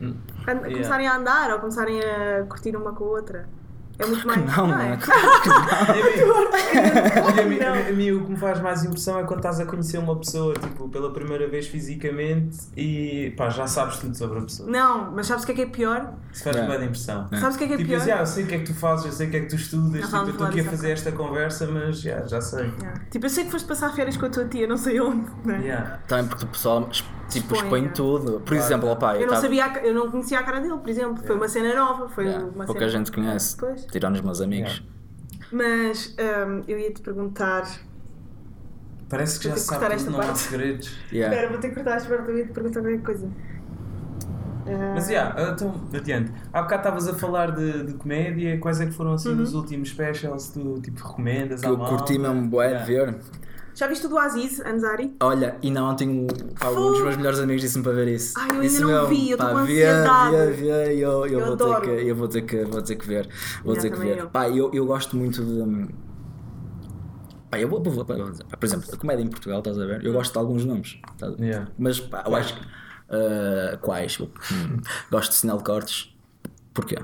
[0.00, 3.48] an- começarem a andar ou começarem a curtir uma com a outra.
[3.98, 4.44] É muito mais...
[4.56, 4.92] Não, não é?
[4.92, 4.98] é?
[7.40, 7.88] A mim, Não.
[7.88, 10.52] a mim o que me faz mais impressão é quando estás a conhecer uma pessoa
[10.54, 14.70] tipo, pela primeira vez fisicamente e pá, já sabes tudo sobre a pessoa.
[14.70, 16.12] Não, mas sabes o que é que é pior?
[16.32, 16.74] Isso faz Yeah.
[16.74, 16.78] yeah.
[16.78, 17.28] de impressão.
[17.40, 17.98] Sabes o que é que é Tipo, pior?
[18.00, 19.40] dizes, "Ah, eu sei o que é que tu fazes, eu sei o que é
[19.40, 22.64] que tu estudas, tipo, eu estou aqui a fazer esta conversa, mas yeah, já sei.
[22.80, 23.00] Yeah.
[23.10, 25.58] Tipo, eu sei que foste passar férias com a tua tia, não sei onde, né?
[25.62, 25.98] Yeah.
[26.06, 26.86] Também porque o pessoal
[27.28, 28.40] tipo, Expõe, expõe tudo.
[28.40, 30.88] Por exemplo, opá, Eu não tava- sabia, a eu não conhecia a cara dele, por
[30.88, 31.22] exemplo.
[31.26, 32.90] Foi uma cena nova, foi Yeah, uma pouca cena...
[32.92, 33.84] gente conhece, Pois.
[33.86, 34.82] tirando os meus amigos.
[35.52, 37.64] Mas hum, eu ia te perguntar.
[39.08, 40.38] Parece que Vou já sabe esta não há parte.
[40.40, 40.90] segredos.
[41.12, 41.34] Yeah.
[41.34, 43.28] Espera, vou ter que cortar esta parte, eu ia te perguntar qualquer coisa.
[44.68, 46.32] Ah, Mas yeah, então, adiante.
[46.52, 49.42] Há bocado estavas a falar de, de comédia, quais é que foram assim Uhum.
[49.42, 51.60] os últimos specials que tu tipo, recomendas?
[51.60, 53.14] Que eu curti mesmo bué de ver.
[53.76, 55.14] Já viste o do Aziz Ansari?
[55.20, 56.26] Olha, e não ontem
[56.58, 58.32] pá, um dos meus melhores amigos disse-me para ver isso.
[58.38, 60.36] Ai, eu ainda não vi, eu pá, com ansiedade.
[60.36, 61.80] Vê, vê, e eu, eu, Eu vou adoro.
[61.82, 63.28] ter que, eu vou ter que, vou ter que ver.
[63.62, 64.18] Vou ter que ver.
[64.18, 64.30] eu.
[64.30, 65.88] Pá, eu, eu gosto muito de.
[67.50, 70.02] Pá, eu vou, vou, vou- por exemplo, a comédia em Portugal, estás a ver?
[70.04, 70.98] Eu gosto de alguns nomes.
[71.12, 71.44] estás a ver?
[71.44, 71.70] Yeah.
[71.78, 72.66] Mas pá, eu acho que.
[73.10, 74.18] ah, quais?
[74.18, 76.16] Hum, gosto de sinal de cortes.
[76.72, 76.96] Porquê?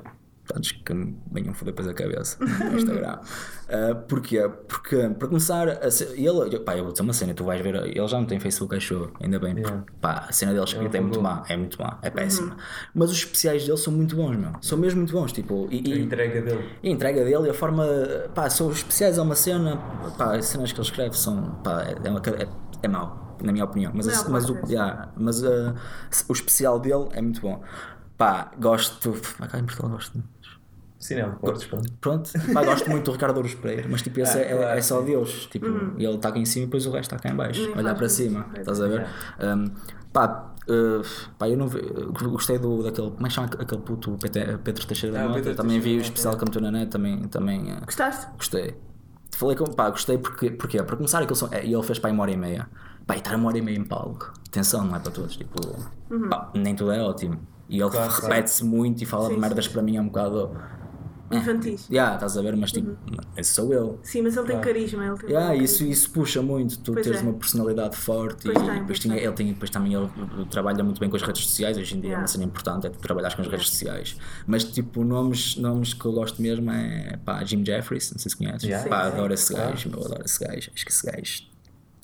[0.84, 3.18] Que me venham foder depois a cabeça no Instagram.
[3.74, 4.46] Ah, porquê?
[4.68, 7.74] Porque, para começar, a ser, ele, pá, eu vou dizer uma cena, tu vais ver,
[7.76, 9.54] ele já não tem Facebook, acho ainda bem.
[9.56, 9.78] Yeah.
[9.78, 12.54] porque, pá, a cena dele escrita é, muito má, é muito má, é péssima.
[12.94, 14.52] Mas os especiais dele são muito bons, meu.
[14.60, 16.68] São mesmo muito bons, tipo, e, A e- entrega dele.
[16.82, 17.86] e a entrega dele e a forma.
[18.34, 19.78] pá, são os especiais a uma cena.
[20.18, 21.52] pá, as cenas que ele escreve são.
[21.64, 22.48] pá, é, uma, é,
[22.82, 23.90] é mau, na minha opinião.
[23.94, 25.74] Mas, Não, mas, o, yeah, mas uh,
[26.28, 27.62] o especial dele é muito bom.
[28.18, 29.14] Pá, gosto.
[29.38, 30.22] Pá, cá em Portugal gosto.
[31.08, 31.92] De portos, pronto.
[32.00, 34.78] Pronto, pá, gosto muito do Ricardo Ouros Pereira, mas tipo, esse Ah, é, é- claro,
[34.78, 35.06] é só sim.
[35.06, 35.46] Deus.
[35.50, 35.66] Tipo,
[35.98, 37.60] e ele está aqui em cima e depois o resto está cá em baixo.
[37.60, 38.60] Nem Olhar para cima, É.
[38.60, 39.06] estás a ver?
[39.40, 39.64] Um,
[40.12, 41.02] pá, uh,
[41.36, 41.80] pá, eu não vi,
[42.30, 45.28] gostei do, daquele, como é que chama aquele puto, o PT Pedro Teixeira Ah, da
[45.28, 48.26] Mota, Pedro também vi o especial que meteu na net, também, também uh, Gostaste?
[48.36, 48.76] gostei.
[49.34, 52.12] Falei com, pá, gostei porque, porque para começar aquele som, é, e ele fez para
[52.12, 52.68] uma hora e meia.
[53.06, 55.58] Pá, e estar uma hora e meia em palco, atenção, não é para todos, tipo,
[56.30, 57.40] pá, nem tudo é ótimo.
[57.68, 58.26] E ele Claro, claro.
[58.26, 60.50] repete-se muito e fala Sim, de merdas que para mim é um bocado.
[61.36, 61.88] Infantis.
[61.90, 62.96] Yeah, estás a ver, mas tipo,
[63.36, 63.98] esse sou eu.
[64.02, 65.04] Sim, mas ele tem carisma.
[65.06, 65.64] Ele tem Yeah, carisma.
[65.64, 67.22] isso, isso puxa muito, tu Pois teres é.
[67.22, 70.08] uma personalidade forte Pois e tem, depois pois tinha, ele tem, depois também ele
[70.50, 72.22] trabalha muito bem com as redes sociais, hoje em dia é Yeah.
[72.22, 74.16] uma cena importante, é tu trabalhar com as redes sociais.
[74.46, 78.36] Mas tipo, nomes, nomes que eu gosto mesmo é pá, Jim Jeffries, não sei se
[78.36, 78.64] conheces.
[78.64, 78.88] Yeah.
[78.88, 79.70] Pá, Sim, adoro esse claro.
[79.70, 80.70] gajo, meu, adoro esse gajo.
[80.74, 81.42] Acho que esse gajo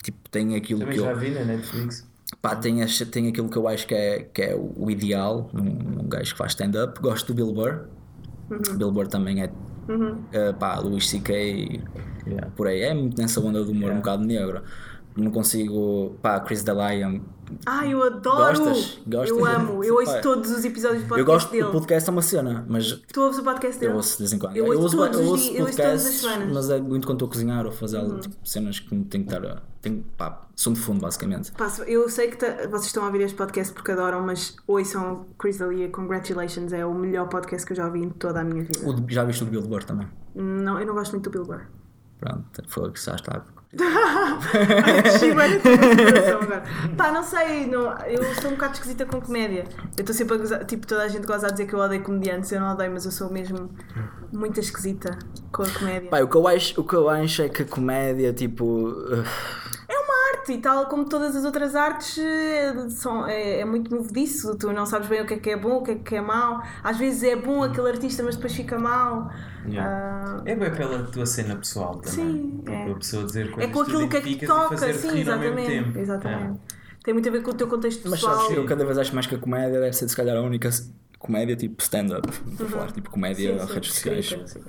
[0.03, 1.19] tipo, tem aquilo Também que já eu.
[1.19, 2.07] vi na Netflix.
[2.43, 6.09] Pá, tem, tem aquilo que eu acho que é, que é o ideal num, num
[6.09, 7.01] gajo que faz stand-up.
[7.01, 7.87] Gosto do Bill Burr.
[8.51, 8.77] Uhum.
[8.79, 9.51] Bill Burr também é.
[10.33, 11.83] eh, pá, Louis C.K.
[12.27, 12.51] Yeah.
[12.57, 12.83] por aí.
[12.83, 13.95] É muito nessa onda do humor Yeah.
[13.95, 14.63] um bocado negro.
[15.17, 16.17] Não consigo.
[16.23, 17.21] Pá, Chris D'Elia.
[17.67, 18.59] Ah, eu adoro!
[18.65, 18.99] Gostas?
[19.07, 19.29] Gostas?
[19.31, 19.85] Eu amo.
[19.89, 21.65] Eu ouço todos os episódios do podcast Eu gosto dele.
[21.65, 23.93] do podcast, é uma cena, mas Tu ouves o podcast dele?
[23.93, 24.57] eu ouço de vez em quando.
[24.57, 26.49] Eu ouço todos eu ouço dias- eu ouço todas as podcasts, semanas.
[26.49, 26.55] Uhum.
[26.55, 29.25] mas é muito quando estou a cozinhar ou a fazer algo, tipo, cenas que tenho
[29.25, 29.45] que estar.
[29.47, 31.53] a- Tenho, pá, som de fundo, basicamente.
[31.71, 35.25] Se- eu sei que ta- vocês estão a ouvir este podcast porque adoram, mas ouçam
[35.39, 38.65] Chris D'Elia, Congratulations, é o melhor podcast que eu já ouvi em toda a minha
[38.65, 38.81] vida.
[38.85, 40.09] O já viste o Bill Burr também?
[40.35, 41.63] Não, eu não gosto muito do Bill Burr.
[42.19, 43.17] Pronto, foi o que está.
[43.17, 43.45] Chibanha
[46.97, 49.65] Pá, não sei, não, eu sou um bocado esquisita com comédia.
[49.97, 52.03] Eu estou sempre a gozar, tipo, toda a gente goza a dizer que eu odeio
[52.03, 53.71] comediantes, eu não odeio, mas eu sou mesmo
[54.33, 55.19] muito esquisita
[55.53, 56.11] com a comédia.
[56.11, 58.65] Pá, o que, eu acho, o que eu acho é que a comédia, tipo.
[58.65, 59.25] uh,
[59.89, 63.95] É uma arte e tal como todas as outras artes é, são, é, é muito
[63.95, 64.57] movediço.
[64.57, 66.21] Tu não sabes bem o que é que é bom, o que é que é
[66.21, 66.63] mau.
[66.83, 69.31] Às vezes é bom aquele artista, mas depois fica mau.
[69.77, 72.27] Ah, É bem pela tua cena pessoal também.
[72.27, 72.91] Sim, é.
[72.91, 75.99] a pessoa dizer é com aquilo que é que toca, sim, exatamente.
[75.99, 76.61] exatamente.
[77.05, 78.41] Tem muito a ver com o teu contexto Mas pessoal.
[78.43, 80.69] sabes, eu cada vez acho mais que a comédia deve ser se calhar a única
[81.19, 82.29] comédia tipo stand-up.
[82.53, 83.59] Estou a falar tipo comédia Uhum.
[83.59, 84.27] Sim, a sim, redes sociais.
[84.47, 84.61] sim.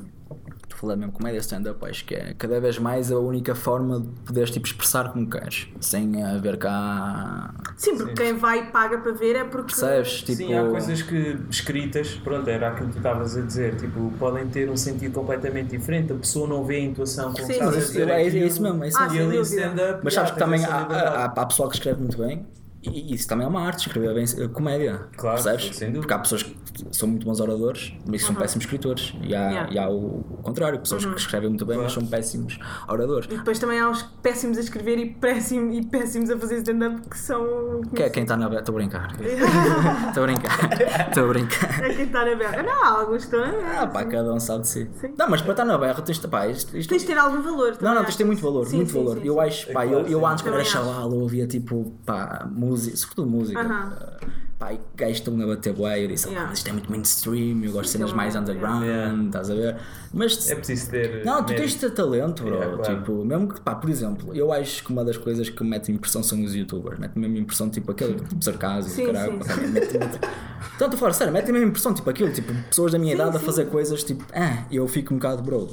[0.63, 3.99] Estou a falar mesmo comédia stand-up, acho que é cada vez mais a única forma
[3.99, 7.53] de poderes tipo, expressar como queres, sem haver cá.
[7.75, 9.73] Sim, porque quem vai e paga para ver é porque.
[9.75, 10.21] Percebes?
[10.21, 14.13] Tipo, Sim, há coisas que escritas, pronto, era aquilo que tu estavas a dizer, tipo,
[14.19, 17.57] podem ter um sentido completamente diferente, a pessoa não vê a intuação como Sim, estás
[17.57, 19.33] sim, a Mas dizer é, é isso mesmo, é isso Ah, mesmo.
[19.33, 22.45] E ali stand-up, Mas sabes que também há, há, há pessoal que escreve muito bem
[22.83, 25.07] e isso também é uma arte, escrever bem eh, comédia.
[25.17, 25.75] Claro, percebes?
[25.75, 25.99] sem dúvida.
[26.01, 26.53] Porque há pessoas que
[26.91, 29.13] são muito bons oradores, mas são péssimos escritores.
[29.21, 29.73] E há, Yeah.
[29.73, 33.27] e há o, o contrário, pessoas que escrevem muito bem, mas são péssimos oradores.
[33.31, 37.01] E depois também há os péssimos a escrever e, péssimo, e péssimos a fazer stand-up
[37.09, 37.81] que são.
[37.95, 38.61] Que é quem está na berra?
[38.61, 39.11] Estou a brincar.
[40.09, 41.07] Estou a brincar.
[41.09, 41.83] Estou a brincar.
[41.83, 42.63] É quem está na berra.
[42.63, 43.81] Não, há alguns que estão na berra.
[43.81, 44.89] Ah, pá, cada um sabe de si.
[45.01, 45.13] Sim.
[45.17, 46.27] Não, mas para estar na berra tens de.
[46.27, 47.77] Pá, isto, isto- Tens de ter algum valor.
[47.81, 49.17] Não, não, tens de ter muito valor, Sim, muito sim, valor.
[49.17, 49.39] sim, eu sim.
[49.41, 52.97] acho, É pá, claro, eu, eu antes quando era chaval, eu ouvia tipo, pá, música,
[52.97, 53.61] sobretudo música.
[53.61, 56.49] Uh, Pá, e gajos estão a bater bué, eu disse, ah, Yeah.
[56.49, 59.23] mas isto é muito mainstream, eu gosto de cenas é mais bom, underground, yeah.
[59.23, 59.77] estás a ver?
[60.13, 61.23] Mas É preciso ter.
[61.23, 62.55] não, tu tens de ter talento, bro.
[62.55, 62.99] Yeah, claro.
[62.99, 65.89] Tipo, mesmo que, pá, por exemplo, eu acho que uma das coisas que me mete
[65.93, 66.99] impressão são os youtubers.
[66.99, 69.39] Mete mesmo impressão, tipo, aquele tipo, sarcasmo, Sim, caralho.
[69.45, 70.19] sim, Mete, mete...
[70.75, 73.37] Então, estou a falar sério, mete mesmo impressão, tipo, aquilo, tipo, pessoas da minha idade
[73.37, 75.69] a fazer coisas, tipo, ah, eu fico um bocado, bro.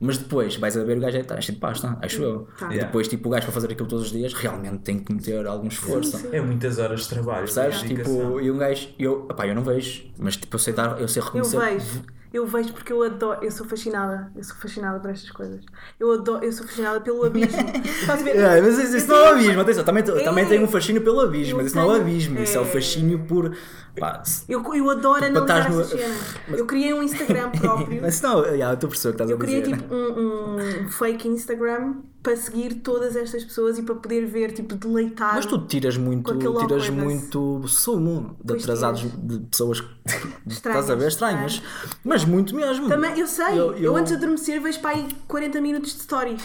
[0.00, 2.46] Mas depois vais a ver o gajo é tá cheio de pasta, acho eu.
[2.56, 2.66] Tá.
[2.66, 2.86] E Yeah.
[2.86, 5.66] depois, tipo, o gajo para fazer aquilo todos os dias realmente tem que meter algum
[5.66, 6.28] esforço.
[6.32, 7.46] É muitas horas de trabalho.
[7.46, 7.52] De
[7.88, 11.08] Tipo, e um gajo, eu, opá, eu não vejo, mas tipo, eu sei, dar, eu
[11.08, 11.58] sei Eu reconhecer.
[11.58, 12.02] vejo.
[12.32, 13.42] Eu vejo porque eu adoro.
[13.42, 14.30] Eu sou fascinada.
[14.36, 15.64] Eu sou fascinada por estas coisas.
[15.98, 16.44] Eu adoro.
[16.44, 17.58] Eu sou fascinada pelo abismo.
[17.84, 18.36] Estás a ver?
[18.36, 20.48] É, mas isso, isso Eu não é o tenho- abismo, atenção, também, também É.
[20.48, 22.60] tem um fascínio pelo abismo, Eu mas isso não é o tenho- abismo, isso é
[22.60, 22.66] o é.
[22.66, 23.56] fascínio por.
[23.98, 26.34] Pá, Eu, eu adoro analisar no- essas cenas.
[26.48, 28.00] Eu criei um Instagram próprio.
[28.02, 29.76] mas não, yeah, eu estou a perceber o que estás Eu a criei dizer.
[29.76, 34.74] tipo um, um fake Instagram para seguir todas estas pessoas e para poder ver, tipo,
[34.74, 35.34] deleitar.
[35.36, 39.16] Mas tu tiras muito, tiras muito sumo de Pois atrasados tiras.
[39.22, 39.78] de pessoas
[40.46, 41.62] Estranhas, estás a ver estranhas,
[42.04, 42.88] mas muito mesmo.
[42.88, 46.00] Também, eu sei, eu, Eu- eu- antes de adormecer vejo para aí 40 minutos de
[46.02, 46.42] stories.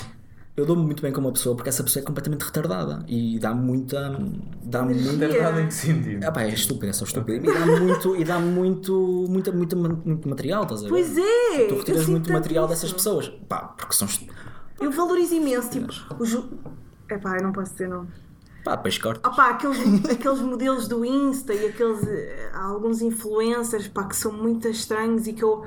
[0.55, 3.55] Eu dou-me muito bem com uma pessoa porque essa pessoa é completamente retardada e dá
[3.55, 4.15] muita.
[4.63, 5.01] dá muito.
[5.17, 6.23] Retardado em que sentido?
[6.23, 7.49] Ah, pá, é estúpido, é só estúpido.
[7.49, 10.89] E dá muito, e dá muito, muita, muita, muito material, estás a ver?
[10.91, 11.65] Pois é!
[11.67, 12.73] Tu retiras muito material isso.
[12.75, 13.29] dessas pessoas.
[13.49, 14.07] Pá, porque são.
[14.07, 14.27] est-
[14.83, 16.33] Eu valorizo imenso, tipo, os.
[17.09, 18.05] Epá, eu não posso dizer não.
[18.65, 19.21] Pá, depois cortas.
[19.23, 22.05] Ah pá, aqueles, aqueles modelos do Insta e aqueles.
[22.05, 25.65] eh, há alguns influencers pá, que são muito estranhos e que eu.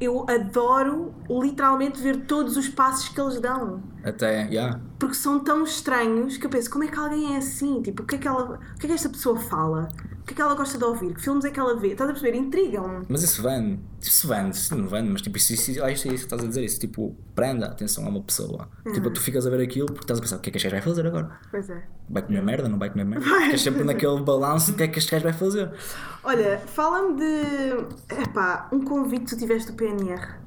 [0.00, 3.80] Eu adoro literalmente ver todos os passos que eles dão.
[4.02, 4.80] Até, yeah.
[4.98, 7.80] Porque são tão estranhos que eu penso, como é que alguém é assim?
[7.80, 9.88] Tipo, o que é que, ela, o que, é que esta pessoa fala?
[10.32, 11.14] O que é que ela gosta de ouvir?
[11.14, 11.88] Que filmes é que ela vê?
[11.88, 12.38] Estás a perceber?
[12.38, 13.04] Intrigam-me.
[13.06, 16.06] Mas isso vende, isso vende, isso não vende, mas tipo, isso, isso, isso, é isso
[16.08, 18.66] que estás a dizer, isso tipo, prenda a atenção a uma pessoa.
[18.94, 20.70] Tipo, tu ficas a ver aquilo porque estás a pensar, o que é que este
[20.70, 21.38] gajo vai fazer agora?
[21.50, 21.82] Pois é.
[22.08, 23.26] Vai comer merda, não vai comer merda?
[23.26, 25.70] Ficas sempre naquele balanço do que é que este gajo vai fazer.
[26.24, 28.22] Olha, fala-me de.
[28.22, 30.40] Epá, um convite que tu tiveste do PNR.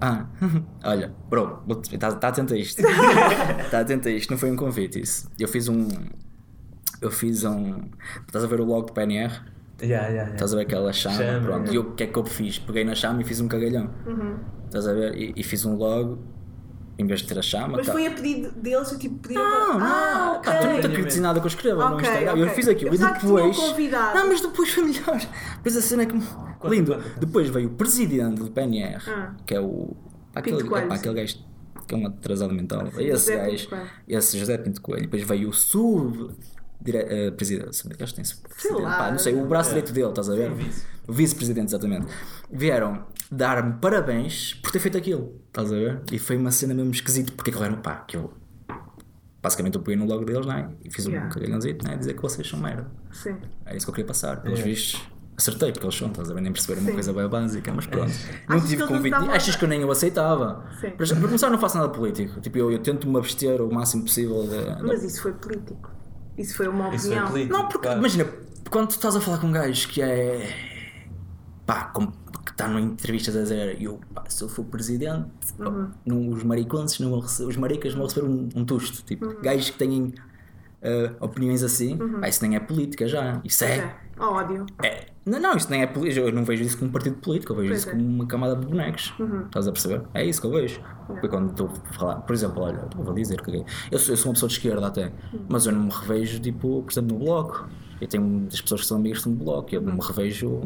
[0.00, 0.26] Ah,
[0.84, 2.80] olha, bro, está tá atento a isto.
[2.80, 5.28] Está atento a isto, não foi um convite isso.
[5.40, 5.88] Eu fiz um.
[7.06, 7.82] Eu fiz um.
[8.26, 9.30] Estás a ver o logo do PNR?
[9.80, 10.32] Yeah, yeah, yeah.
[10.32, 11.16] Estás a ver aquela chama?
[11.16, 11.72] Chama, pronto.
[11.72, 12.58] E eu, o que é que eu fiz?
[12.58, 13.90] Peguei na chama e fiz um cagalhão.
[14.64, 15.14] Estás a ver?
[15.16, 16.18] E, e fiz um logo,
[16.98, 17.76] em vez de ter a chama.
[17.76, 20.80] Mas tá- foi a pedido deles, eu tipo pediram Não, não, Ah, pá, tu não
[20.80, 22.30] te acreditas em nada que eu escrevo no Ok, Instagram.
[22.32, 22.42] ok.
[22.42, 23.56] Eu fiz aquilo Eu e depois.
[23.56, 24.18] convidado.
[24.18, 25.20] Não, mas depois foi melhor.
[25.56, 26.14] Depois a cena é que.
[26.68, 26.94] Lindo.
[26.94, 27.04] conta.
[27.20, 29.34] Depois veio o presidente do PNR, Ah.
[29.46, 29.94] que é o.
[30.34, 31.36] Aquele, Pinto Coelho, aquele gajo
[31.86, 32.88] que é um atrasado mental.
[32.88, 33.50] Esse José gajo.
[33.52, 33.90] Pinto Coelho.
[34.08, 35.02] Esse José Pinto Coelho.
[35.02, 36.30] Depois veio o sub.
[36.80, 36.98] Dire...
[36.98, 37.64] eh, presidente,
[37.98, 38.96] eles têm presidente, lá.
[38.98, 39.74] pá, não sei, o braço É.
[39.74, 40.50] direito dele, estás a ver?
[40.52, 40.84] O vice.
[41.08, 42.06] O vice-presidente, exatamente.
[42.50, 46.02] Vieram dar-me parabéns por ter feito aquilo, estás a ver?
[46.12, 48.32] E foi uma cena mesmo esquisita, porque aquilo era um pá, que eu.
[49.42, 50.68] Basicamente eu peguei no logo deles, não é?
[50.84, 51.30] E fiz um Yeah.
[51.32, 51.96] cagalhãozinho, não é?
[51.96, 52.88] Dizer que vocês são merda.
[53.12, 53.36] Sim.
[53.64, 54.42] É isso que eu queria passar.
[54.42, 54.62] Pelos É.
[54.64, 55.00] vistos,
[55.36, 56.40] acertei, porque eles são, estás a ver?
[56.40, 58.10] Nem perceberam uma coisa bem básica, mas pronto.
[58.48, 59.12] Não Achas tive convite.
[59.12, 60.64] não Achas que eu nem eu aceitava?
[60.80, 60.90] Sim.
[60.90, 62.40] Para, para começar, eu não faço nada político.
[62.40, 64.82] Tipo, eu, eu tento me abster o máximo possível de.
[64.82, 65.90] Mas isso foi político.
[66.36, 67.30] Isso foi uma Isso foi opinião.
[67.32, 67.52] político.
[67.56, 67.98] Não, porque claro.
[68.00, 68.26] imagina,
[68.70, 70.48] quando tu estás a falar com um gajo que é.
[71.64, 72.12] pá, como,
[72.44, 75.90] que está em entrevistas a dizer, eu, pá, se eu for presidente, Uhum.
[76.04, 79.02] não, os mariconces, não vão receber, os maricas não vão receber um, um tusto.
[79.04, 79.40] Tipo, Uhum.
[79.42, 80.12] gajos que têm
[80.82, 83.40] ah, opiniões assim, pá, isso nem é política já.
[83.44, 83.78] Isso é.
[83.78, 83.96] É.
[84.22, 84.66] Ódio.
[84.82, 86.20] é- não, não, isso nem é política.
[86.26, 87.92] Eu não vejo isso como um partido político, eu vejo Pois isso é.
[87.92, 87.98] Uhum.
[87.98, 89.12] como uma camada de bonecos.
[89.46, 90.02] Estás a perceber?
[90.14, 90.80] É isso que eu vejo.
[91.06, 94.16] Porque quando estou a falar, por exemplo, olha, eu vou dizer que eu sou, eu
[94.16, 95.40] sou uma pessoa de esquerda até, Uhum.
[95.48, 97.68] mas eu não me revejo, tipo, por exemplo, no bloco.
[98.00, 99.98] Eu tenho muitas pessoas que são amigas estão no bloco, eu não Uhum.
[99.98, 100.62] me revejo.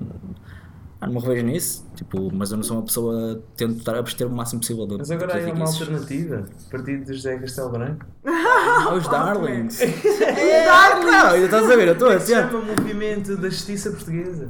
[1.03, 4.01] Ah, não me revejo nisso, tipo, mas eu não sou uma pessoa tento estar a
[4.01, 6.45] abster o máximo possível de Mas agora há uma alternativa.
[6.71, 8.05] Partido de José Castelo Branco.
[8.27, 9.81] Ah, os Darlings!
[10.21, 12.51] É, Não, estás a ver, eu estou a Se dizer.
[12.51, 14.49] chama Movimento da Justiça Portuguesa.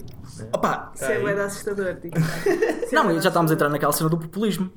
[0.53, 1.23] Opa, Isso é Aí.
[1.23, 1.95] bué assustador.
[2.03, 2.17] digo.
[2.93, 4.71] Não, já estamos a entrar naquela cena do populismo.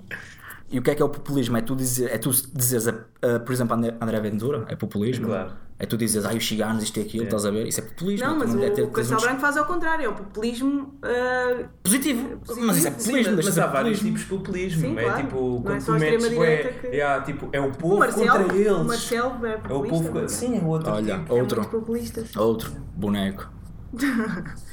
[0.71, 1.56] E o que é que é o populismo?
[1.56, 5.28] É tu, dizer, é tu dizeres, a- a, por exemplo, André, André Ventura, é populismo.
[5.28, 5.52] Claro.
[5.78, 7.67] É tu dizeres, ai, os ciganos, isto e aquilo, estás a ver?
[7.67, 8.28] Isso é populismo.
[8.28, 10.06] Não, mas é ter- o, o teres Castelo um Branco faz ao contrário.
[10.06, 10.95] É o populismo.
[11.04, 12.41] ah, Positivo.
[12.58, 14.82] Mas isso é Sim, populismo, mas, deixa mas de há vários tipos de populismo.
[14.82, 15.21] Sim, é claro.
[15.21, 16.26] tipo, Não é quando só tu a metes.
[16.26, 18.28] É, que- é, tipo, é o o povo Marcelo.
[18.39, 18.71] contra eles.
[18.71, 20.12] O Marcelo é é o populista.
[20.12, 20.30] povo.
[20.30, 21.36] Sim, é o outro Olha, tipo.
[21.36, 21.62] É outro.
[21.62, 22.23] muito populista.
[22.39, 23.52] Outro, boneco.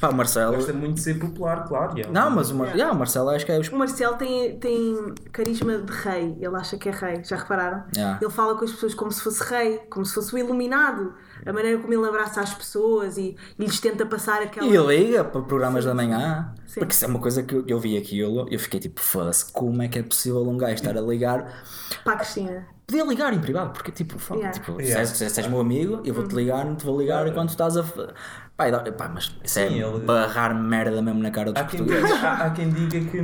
[0.00, 0.56] Pá, o Marcelo.
[0.56, 1.98] Gosta muito de ser popular, claro.
[1.98, 2.68] é Não, mas o, Mar...
[2.68, 3.68] yeah, o Marcelo acho que é os.
[3.68, 6.36] O Marcelo tem, tem carisma de rei.
[6.40, 7.22] Ele acha que é rei.
[7.24, 7.84] Já repararam?
[8.20, 11.14] Ele fala com as pessoas como se fosse rei, como se fosse o iluminado.
[11.44, 14.66] A maneira como ele abraça as pessoas e, e lhes tenta passar aquela.
[14.66, 16.54] E liga para programas da manhã.
[16.66, 16.80] Sim.
[16.80, 19.82] Porque isso é uma coisa que eu, eu vi aquilo eu fiquei tipo, foda-se, como
[19.82, 21.64] é que é possível um gajo estar a ligar
[22.04, 22.66] Para a Cristina.
[22.90, 24.50] Podia ligar em privado, porque tipo, Yeah.
[24.50, 25.06] tipo Yeah.
[25.06, 27.76] se, és, se és meu amigo, eu vou-te ligar, não te vou ligar enquanto estás
[27.76, 27.82] a.
[27.84, 28.08] f-
[28.56, 31.64] Pá, dá- pá, mas isso é Sim, ele- barrar merda mesmo na cara dos Há
[31.64, 32.14] quem, portugueses.
[32.14, 33.22] diga, há, há quem diga que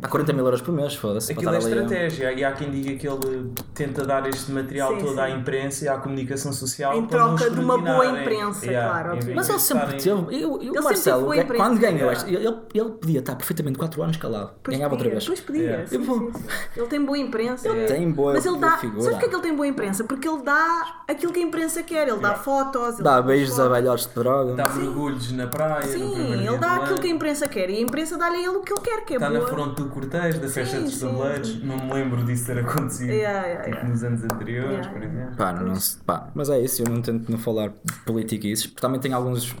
[0.00, 1.30] Pá, 40 mil euros por mês, foda-se.
[1.30, 4.26] aquilo é para estar ali a- estratégia e há quem diga que ele tenta dar
[4.28, 5.20] este material Sim, todo sim.
[5.20, 9.58] à imprensa e à comunicação social Em troca de uma boa imprensa, claro, Mas ele
[9.60, 10.08] sempre teve.
[10.10, 11.64] Eu, eu, sempre o Marcelo, boa ga- imprensa.
[11.64, 12.12] quando ganhou, Yeah.
[12.18, 14.50] esta- ele, ele podia estar perfeitamente 4 anos calado.
[14.64, 15.26] Pois Ganhava outra podia, vez.
[15.28, 15.62] Pois podia.
[15.62, 15.86] Yeah.
[15.86, 16.32] sim.
[16.76, 17.68] Ele tem boa imprensa.
[17.68, 18.76] Ele tem boa- Mas ele dá.
[19.02, 20.04] Sabe porquê que ele tem boa imprensa?
[20.04, 22.08] Porque ele dá aquilo que a imprensa quer.
[22.08, 22.94] Ele dá fotos.
[22.94, 23.72] ele Dá faz beijos a fotos.
[23.78, 24.54] velhotes de droga.
[24.54, 25.82] Dá mergulhos na praia.
[25.88, 28.60] Sim, ele dá aquilo que a imprensa quer e a imprensa dá-lhe a ele o
[28.62, 29.40] que ele quer, que é Está boa.
[29.40, 31.62] na fronte do cortejo, da festa Sim, dos tabuleiros.
[31.62, 33.88] Não me lembro disso ter acontecido Yeah, yeah, tipo, yeah.
[33.90, 34.90] nos anos anteriores, Yeah.
[34.92, 35.36] por exemplo.
[35.36, 35.74] Pá, não
[36.06, 39.00] pá, mas é isso, eu não tento não falar de política e isso, porque também
[39.00, 39.54] tenho alguns.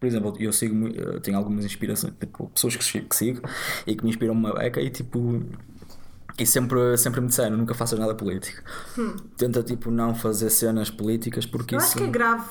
[0.00, 3.40] Por exemplo, eu sigo, eu tenho algumas inspirações, tipo, pessoas que, sigo- que sigo
[3.84, 5.42] e que me inspiram uma beca e tipo.
[6.38, 8.62] E sempre, sempre me disseram, nunca faças nada político.
[9.36, 11.78] Tenta tipo não fazer cenas políticas porque Hum.
[11.78, 11.88] Eu isso.
[11.88, 12.44] acho que é grave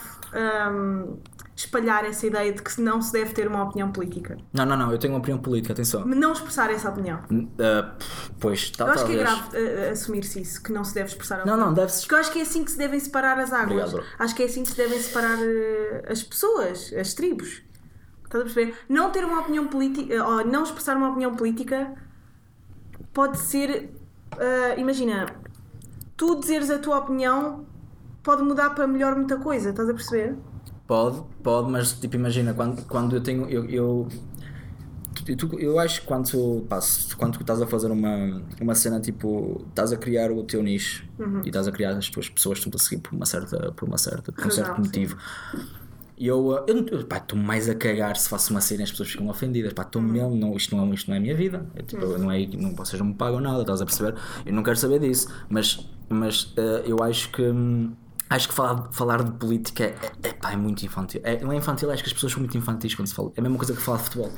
[0.74, 1.18] hum,
[1.56, 4.38] espalhar essa ideia de que não se deve ter uma opinião política.
[4.54, 6.06] Não, não, não, eu tenho uma opinião política, atenção.
[6.06, 7.20] Não expressar essa opinião.
[7.60, 7.96] Ah,
[8.40, 9.42] pois, tá, Eu acho que é talvez.
[9.54, 11.68] grave uh, assumir-se isso, que não se deve expressar a Não, opinião.
[11.68, 12.02] não, deve-se.
[12.02, 13.94] Porque eu acho que é assim que se devem separar as águas.
[13.94, 17.62] Obrigado, acho que é assim que se devem separar uh, as pessoas, as tribos.
[18.26, 18.76] Estás a perceber?
[18.90, 21.94] Não ter uma opinião política, ou não expressar uma opinião política,
[23.18, 23.90] pode ser.
[24.36, 25.26] uh, imagina,
[26.16, 27.66] tu dizeres a tua opinião
[28.22, 30.36] pode mudar para melhor muita coisa, estás a perceber?
[30.86, 33.50] Pode, pode, mas tipo, imagina, quando, quando eu tenho.
[33.50, 34.08] Eu, eu,
[35.60, 36.80] eu acho que quando, tu- pá,
[37.18, 39.66] quando estás a fazer uma, uma cena tipo.
[39.70, 41.42] estás a criar o teu nicho Uhum.
[41.44, 43.72] e estás a criar as tuas pessoas que estão a seguir por uma certa.
[43.72, 44.32] por uma certa.
[44.32, 45.08] por um certo sim.
[46.18, 48.84] E eu, uh, eu, eu pá, estou mais a cagar se faço uma cena e
[48.84, 49.72] as pessoas ficam ofendidas.
[49.74, 51.66] Pá, estou mesmo, não, isto, não é, isto não é a minha vida.
[51.76, 54.16] Eu, tipo, eu não é, não, vocês não me pagam nada, estás a perceber?
[54.46, 55.28] Eu não quero saber disso.
[55.50, 57.44] Mas, mas uh, eu acho que.
[57.44, 57.94] hum,
[58.30, 61.22] Acho que falar, falar de política é, é, pá, é muito infantil.
[61.24, 63.32] É, não é infantil, acho que as pessoas são muito infantis quando se fala.
[63.36, 64.32] É a mesma coisa que falar de futebol.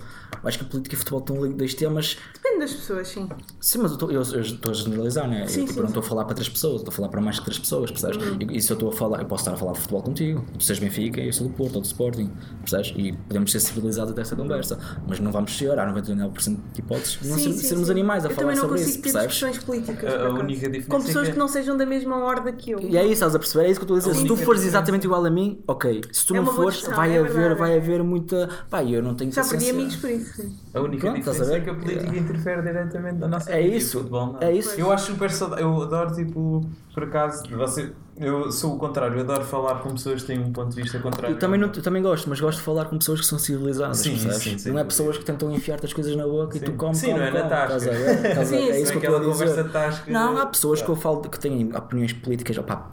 [0.43, 2.17] Eu acho que a política e o futebol estão ligados dois temas.
[2.35, 3.27] Depende das pessoas, sim.
[3.59, 5.47] Sim, mas eu estou eu- eu a generalizar, né?
[5.47, 7.19] Sim, eu tipo, sim, não estou a falar para três pessoas, estou a falar para
[7.21, 8.17] mais que três pessoas, percebes?
[8.39, 10.45] E, e se eu estou a falar, eu posso estar a falar de futebol contigo,
[10.57, 12.93] tu seres Benfica, eu sou do Porto ou do Sporting, percebes?
[12.95, 14.77] E podemos ser civilizados até esta conversa,
[15.07, 17.91] mas não vamos ser, há 99% de hipóteses, de não Sim, ser- sim, sermos sim.
[17.93, 19.35] animais a eu falar também não sobre consigo isso, ter percebes?
[19.35, 20.13] discussões políticas.
[20.13, 21.39] A- a única diferença Com é pessoas que- que...
[21.39, 22.79] não sejam da mesma horda que eu.
[22.79, 23.65] E é isso, estás a perceber?
[23.65, 24.21] É isso que eu estou a dizer.
[24.21, 26.01] Se tu fores exatamente igual a mim, ok.
[26.11, 27.59] Se tu É não fores, questão, vai é haver, verdade.
[27.59, 28.49] vai haver muita.
[28.69, 30.41] Pá, eu não tenho Já perdi amigos por isso.
[30.41, 30.55] sim.
[30.73, 33.97] A única Pronto, diferença é que a política interfere diretamente na nossa É e isso,
[33.99, 34.39] futebol não.
[34.41, 34.79] é isso.
[34.79, 35.65] Eu acho super saudável.
[35.65, 39.15] Eu adoro, tipo, por acaso, você, eu sou o contrário.
[39.17, 41.35] Eu adoro falar com pessoas que têm um ponto de vista contrário.
[41.35, 43.97] Eu também, não, eu também gosto, mas gosto de falar com pessoas que são civilizadas,
[43.97, 44.37] Sim, percebes?
[44.37, 46.65] sim, sem não é pessoas que tentam enfiar-te as coisas na boca e Sim.
[46.65, 47.77] tu comes, Sim, come, não é na tasca.
[47.77, 48.25] estás a ver?
[48.29, 48.81] Estás a- Sim, é sim.
[48.83, 49.71] isso que eu Aquela estou a dizer.
[49.71, 50.11] tasca.
[50.11, 50.99] Não, há pessoas que Claro.
[50.99, 52.89] eu falo que têm opiniões políticas opá,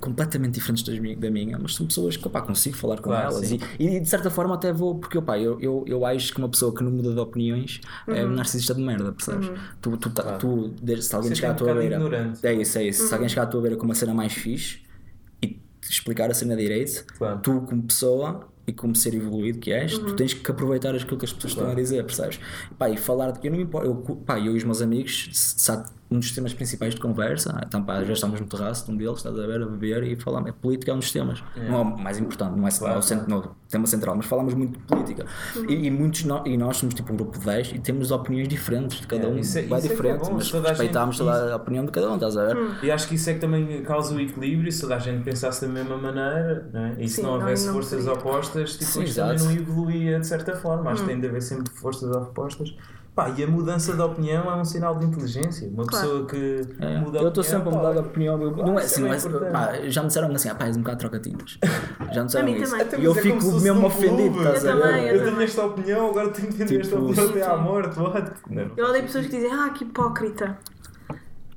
[0.00, 3.50] completamente diferentes das da minha, mas são pessoas que opá, consigo falar com Claro, elas
[3.52, 6.48] e, e de certa forma até vou, porque opá, eu, eu, eu acho que uma
[6.48, 8.32] pessoa que não muda de opiniões é Uhum.
[8.32, 9.50] um narcisista de merda, percebes?
[9.80, 12.46] Tu, tu, tá- tu, desde- se alguém Você chegar à um tua beira, ignorante.
[12.46, 13.02] é isso, é isso.
[13.02, 13.08] Uhum.
[13.08, 14.80] Se alguém chegar à tua beira com uma cena mais fixe
[15.42, 17.40] e te explicar a cena direito, Claro.
[17.42, 20.06] tu como pessoa e como ser evoluído que és, Uhum.
[20.06, 22.38] tu tens que aproveitar aquilo que as pessoas estão a dizer, percebes?
[22.70, 25.28] E, pá, e falar, eu não me importo, eu, pá, eu e os meus amigos,
[25.68, 28.96] há um dos temas principais de conversa, então pá, já estamos no terraço de um
[28.96, 31.74] deles, estás a ver, a beber e falamos, a política é um dos temas, não
[31.78, 34.26] é o mais importante, não é, não é o cent- não é tema central, mas
[34.26, 35.24] falamos muito de política.
[35.68, 38.48] E, e muitos no- e nós somos tipo um grupo de 10 e temos opiniões
[38.48, 40.50] diferentes de cada É, um, isso é- vai isso é que é diferente, bom, mas
[40.50, 42.56] toda gente- respeitamos toda isso- a opinião de cada um, estás a ver?
[42.82, 45.64] E acho que isso é que também causa o equilíbrio, se toda a gente pensasse
[45.64, 46.96] da mesma maneira, não é?
[46.98, 48.12] e se Sim, não houvesse não forças seria.
[48.18, 50.90] opostas, tipo, Sim, isto também não evoluía de certa forma.
[50.90, 52.74] Acho que tem de haver sempre forças opostas.
[53.24, 55.68] Pá, e a mudança de opinião é um sinal de inteligência.
[55.68, 56.06] Uma Claro.
[56.06, 58.40] pessoa que É, muda eu estou sempre a mudar de opinião.
[58.42, 59.52] eu- não é isso assim, é não é, bem importante.
[59.52, 61.58] pá, já me disseram assim, ah, pá, és um bocado troca-tintas.
[62.12, 62.70] Já me disseram A mim isso.
[62.76, 63.00] também.
[63.00, 65.32] E eu Mas é fico mesmo ofendido, estás Eu também, Eu também.
[65.32, 67.98] tenho esta opinião, agora tenho que entender esta Tipo, opinião até à morte.
[68.00, 68.32] What?
[68.76, 70.58] Eu odeio pessoas que dizem, ah, que hipócrita.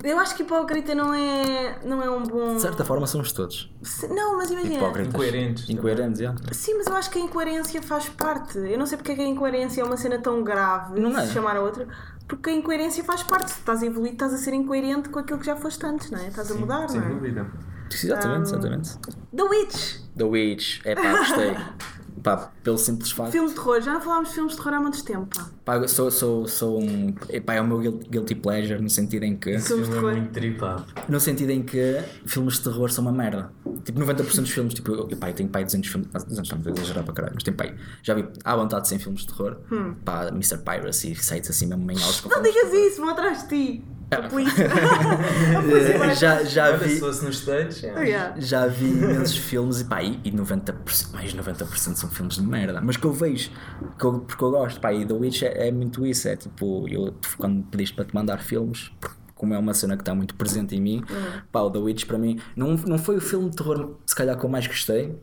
[0.03, 2.55] Eu acho que hipócrita não é, não é um bom.
[2.55, 4.75] De certa forma somos todos Se- Não, mas imagina.
[4.75, 5.13] hipócritas.
[5.13, 5.69] Incoerentes.
[5.69, 6.33] Incoerentes, é.
[6.51, 8.57] Sim, mas eu acho que a incoerência faz parte.
[8.57, 11.25] Eu não sei porque é que a incoerência é uma cena tão grave Não é?
[11.25, 11.87] se chamar a outra.
[12.27, 13.51] Porque a incoerência faz parte.
[13.51, 16.19] Se estás a evoluir, estás a ser incoerente com aquilo que já foste antes, não
[16.19, 16.27] é?
[16.27, 17.09] Estás a mudar, Sem não é?
[17.13, 17.47] dúvida.
[17.91, 18.97] Exatamente, exatamente.
[19.35, 19.99] The Witch!
[20.17, 21.55] The Witch, é pá, gostei.
[22.21, 23.31] pá, pelo simples facto.
[23.31, 23.81] Filme de terror.
[23.81, 25.27] Já não falámos de filmes de terror há muito tempo.
[25.35, 25.49] pá.
[25.65, 27.13] Pá, eu sou, sou, sou um.
[27.29, 29.57] Epá, é o meu guil- guilty pleasure no sentido em que.
[29.59, 30.11] Filmes de é terror.
[30.11, 30.85] muito tripado.
[31.07, 33.51] No sentido em que filmes de terror são uma merda.
[33.83, 36.59] Tipo, 90% dos filmes, tipo, eu, pá, eu tenho pai 200 filmes, ah, 200 não,
[36.61, 39.57] vou exagerar para caralho, mas tenho pai, já vi à vontade 100 filmes de terror,
[40.05, 40.59] pá, Mr.
[40.59, 43.85] Piracy, sites assim mesmo em altos com Não filmes digas isso, vão atrás de ti.
[44.19, 44.69] A polícia.
[44.69, 46.13] terror.
[46.15, 46.99] já, já vi.
[46.99, 48.03] nos States, é.
[48.03, 48.35] Yeah.
[48.39, 52.41] Já vi imensos filmes e pá, e e 90%, mais de 90% são filmes de
[52.43, 52.81] merda.
[52.81, 53.49] Mas que eu vejo,
[53.97, 56.27] que eu- porque eu gosto, pá, e The Witch é, é muito isso.
[56.27, 58.91] É tipo, eu quando me pediste para te mandar filmes,
[59.35, 61.03] como é uma cena que está muito presente em mim,
[61.51, 64.37] pá, o The Witch para mim não, não foi o filme de terror, se calhar,
[64.37, 65.15] que eu mais gostei.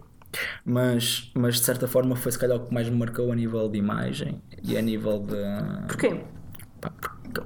[0.64, 3.68] Mas, mas de certa forma foi se calhar o que mais me marcou a nível
[3.68, 5.34] de imagem e a nível de.
[5.88, 6.20] Porquê?
[6.80, 6.90] Pá,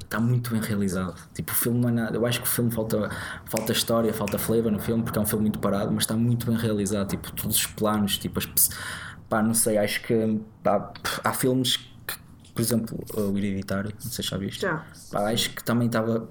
[0.03, 1.14] está muito bem realizado.
[1.35, 2.16] Tipo, o filme não é nada.
[2.16, 3.11] Eu acho que o filme falta,
[3.47, 6.47] falta história, falta flavor no filme, porque é um filme muito parado, mas está muito
[6.47, 7.09] bem realizado.
[7.09, 8.47] Tipo, todos os planos, tipo, as
[9.28, 10.93] pá, não sei, acho que pá,
[11.24, 12.14] há filmes que,
[12.55, 14.61] por exemplo, o Hereditário, não sei se já viste.
[14.62, 14.85] Já.
[15.11, 16.28] Pá, acho que também estava.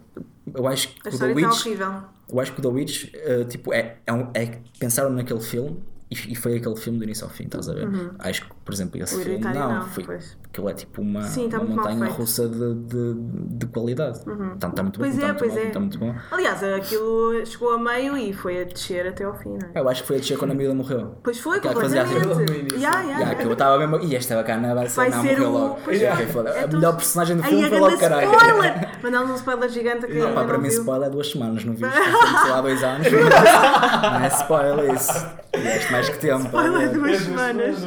[0.53, 1.65] Eu acho que A o The está Witch.
[1.65, 1.93] horrível.
[2.29, 5.83] Eu acho que o The Witch, eh, tipo, é, é, um- é- pensaram naquele filme
[6.09, 7.87] e, e foi aquele filme do início ao fim, estás a ver?
[8.19, 10.37] Acho que, por exemplo, esse filme não, não, foi, pois.
[10.45, 13.13] aquilo é tipo uma, Sim, está uma montanha russa de, de,
[13.57, 14.19] de qualidade.
[14.19, 15.79] Está, está muito bom, Pois está é, muito pois bom, é.
[15.79, 16.15] muito bom.
[16.31, 19.79] Aliás, aquilo chegou a meio e foi a descer até ao fim, não é?
[19.79, 21.15] Eu acho que foi a descer quando a miúda morreu.
[21.23, 22.75] Pois foi, que fazia completamente.
[22.79, 23.35] ya, Já, ya.
[23.35, 23.99] que eu estava mesmo.
[24.07, 25.93] E esta bacana vai ser, Vai não, ser morreu o- logo.
[25.93, 26.59] Já, é.
[26.59, 28.31] É a tu- melhor personagem do filme a foi logo caralho.
[28.33, 28.89] spoiler!
[29.03, 31.73] Mandámos um spoiler gigante que Pá, ainda para não mim, spoiler é duas semanas, não
[31.73, 31.87] viste?
[31.99, 33.07] O filme saiu há dois anos.
[33.11, 35.27] Não é spoiler isso.
[35.53, 36.45] Tiveste mais que tempo.
[36.45, 37.77] Spoiler duas semanas.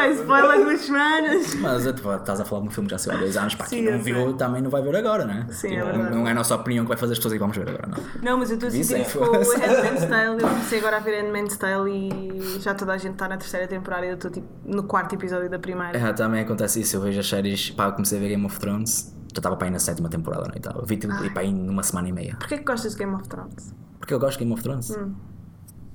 [0.00, 1.54] Boy, spoiler duas semanas.
[1.56, 3.54] Mas é, tipo, estás a falar de um filme que já saiu há dois anos,
[3.54, 5.46] para quem não viu também não vai ver agora, né?
[5.50, 6.16] Sim, Tipo, é verdade.
[6.16, 8.22] Não é a nossa opinião que vai fazer as pessoas e vamos ver agora, não.
[8.22, 9.30] Não, mas eu estou a sentir com o.
[9.60, 10.42] Handmaid's Tale.
[10.42, 13.66] Eu comecei agora a ver Handmaid's Tale e já toda a gente está na terceira
[13.66, 15.98] temporada e eu estou tipo no quarto episódio da primeira.
[15.98, 18.58] É, também acontece isso, eu vejo as séries, pá, eu comecei a ver Game of
[18.58, 20.58] Thrones, já estava para aí na sétima temporada, não é?
[20.58, 22.36] Então, vi tipo, e para aí numa semana e meia.
[22.38, 23.74] Porquê que gostas de Game of Thrones?
[23.98, 24.90] Porque eu gosto de Game of Thrones.
[24.90, 25.14] Hum.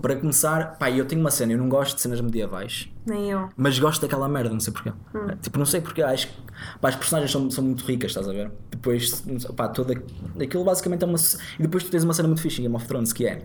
[0.01, 2.89] Para começar, pá, eu tenho uma cena, eu não gosto de cenas medievais.
[3.05, 3.49] Nem eu.
[3.55, 4.91] Mas gosto daquela merda, não sei porquê.
[5.13, 5.27] Hum.
[5.41, 6.33] Tipo, não sei porquê, acho que
[6.81, 8.51] pá, as personagens são, são muito ricas, estás a ver?
[8.71, 9.23] Depois,
[9.55, 9.93] pá, toda,
[10.41, 11.17] aquilo basicamente é uma.
[11.59, 13.43] E depois tu tens uma cena muito fixe em Game of Thrones que é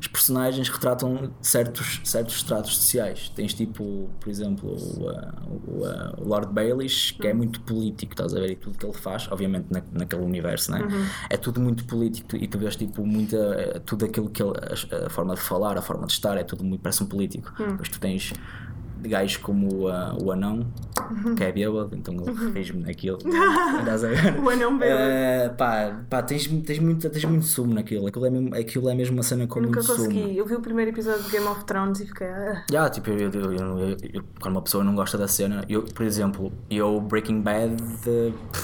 [0.00, 3.30] os personagens retratam certos, certos estratos sociais.
[3.34, 7.38] Tens tipo, por exemplo, o, uh, o, uh, o Lord Baelish, que é Hum.
[7.38, 8.50] muito político, estás a ver?
[8.50, 10.82] E tudo que ele faz, obviamente na, naquele universo, né?
[10.82, 11.04] Uhum.
[11.30, 13.36] é tudo muito político e tu vês tipo muita.
[13.36, 14.52] eh, tudo aquilo que ele.
[14.92, 16.80] A, a forma de falar, a forma de estar, é tudo muito.
[16.82, 17.52] parece um político.
[17.60, 17.68] Hum.
[17.68, 18.32] Depois tu tens
[19.02, 20.66] gajos como uh, o anão,
[21.36, 23.18] que é bêbado, então ele fez-me naquilo.
[23.80, 24.36] Estás a ver?
[24.38, 24.44] Uhum.
[24.44, 25.00] O anão bêbado.
[25.02, 28.06] Eh, pá, pá tens, tens, muito, tens muito sumo naquilo.
[28.06, 30.08] Aquilo é mesmo, aquilo é mesmo uma cena com Eu nunca muito sumo.
[30.08, 30.36] consegui.
[30.36, 32.26] Eu vi o primeiro episódio de Game of Thrones e fiquei.
[32.26, 32.64] ah.
[32.70, 33.52] Já, tipo, eu, eu-
[34.12, 37.76] eu- quando uma pessoa não gosta da cena, eu, por exemplo, eu Breaking Bad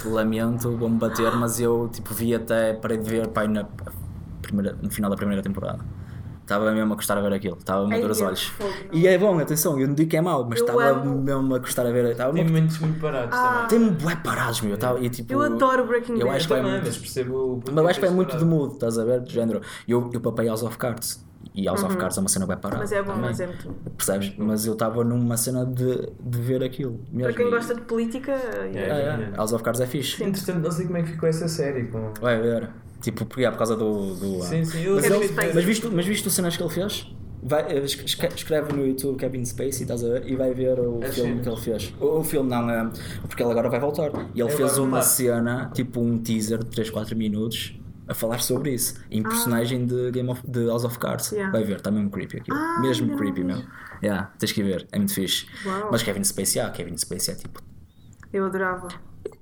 [0.04, 3.66] lamento, vou-me bater, mas eu tipo vi até parei de ver pai, na
[4.42, 5.80] primeira, no final da primeira temporada.
[6.44, 8.42] Estava mesmo a gostar a ver aquilo, estava-me a dor os eu olhos.
[8.48, 8.70] fogo.
[8.92, 11.22] E é bom, atenção, eu não digo que é mau, mas Eu estava amo.
[11.22, 12.04] mesmo a gostar a ver.
[12.10, 13.66] Estava Tem momentos muito parados Ah.
[13.66, 14.72] Tem-me bué parados, meu.
[14.72, 16.36] eu Tava, e, tipo, Eu adoro Breaking eu Bad.
[16.36, 16.70] acho que também.
[16.70, 18.74] é Também, muito, mas percebo o porquê mas eu acho que é muito de mood,
[18.74, 19.20] estás a ver?
[19.22, 19.62] De género.
[19.88, 21.24] Eu, eu papei House of Cards.
[21.54, 22.76] E House of Cards é uma cena bem parada.
[22.76, 22.82] Uhum.
[22.82, 23.22] Mas é bom, também.
[23.30, 23.68] mas é muito.
[23.96, 24.34] Percebes?
[24.36, 27.00] Mas eu estava numa cena de, de ver aquilo.
[27.10, 27.32] Mesmo.
[27.32, 28.32] Para quem gosta de política.
[28.32, 29.22] É, yeah.
[29.32, 29.36] é.
[29.36, 30.22] House of Cards é fixe.
[30.24, 31.84] Entretanto, não sei como é que ficou essa série.
[31.84, 32.12] Com...
[32.20, 32.68] Vai ver.
[33.04, 34.14] Tipo, porque é por causa do.
[34.14, 37.06] do Sim, sim, eu mas, ele- mas, viste, mas viste as cenas que ele fez?
[37.42, 40.26] Vai, eh, escreve no YouTube Kevin Spacey, estás a ver?
[40.26, 41.42] E vai ver o As filme cenas.
[41.42, 41.94] que ele fez.
[42.00, 42.90] O, o filme não, é,
[43.28, 44.10] porque ele agora vai voltar.
[44.34, 47.78] E ele Ele fez uma cena, tipo um teaser de 3, 4 minutos.
[48.06, 51.32] A falar sobre isso, em personagem de, Game of, de House of Cards.
[51.32, 51.36] Ah.
[51.36, 51.52] Yeah.
[51.52, 52.54] Vai ver, está mesmo creepy aquilo.
[52.56, 53.64] Ah, mesmo não creepy mesmo.
[54.02, 55.46] Yeah, tens que ver, é muito fixe.
[55.64, 55.88] Uau.
[55.90, 57.62] Mas Kevin Spacey, ah, Kevin Spacey é tipo
[58.30, 58.88] Eu adorava.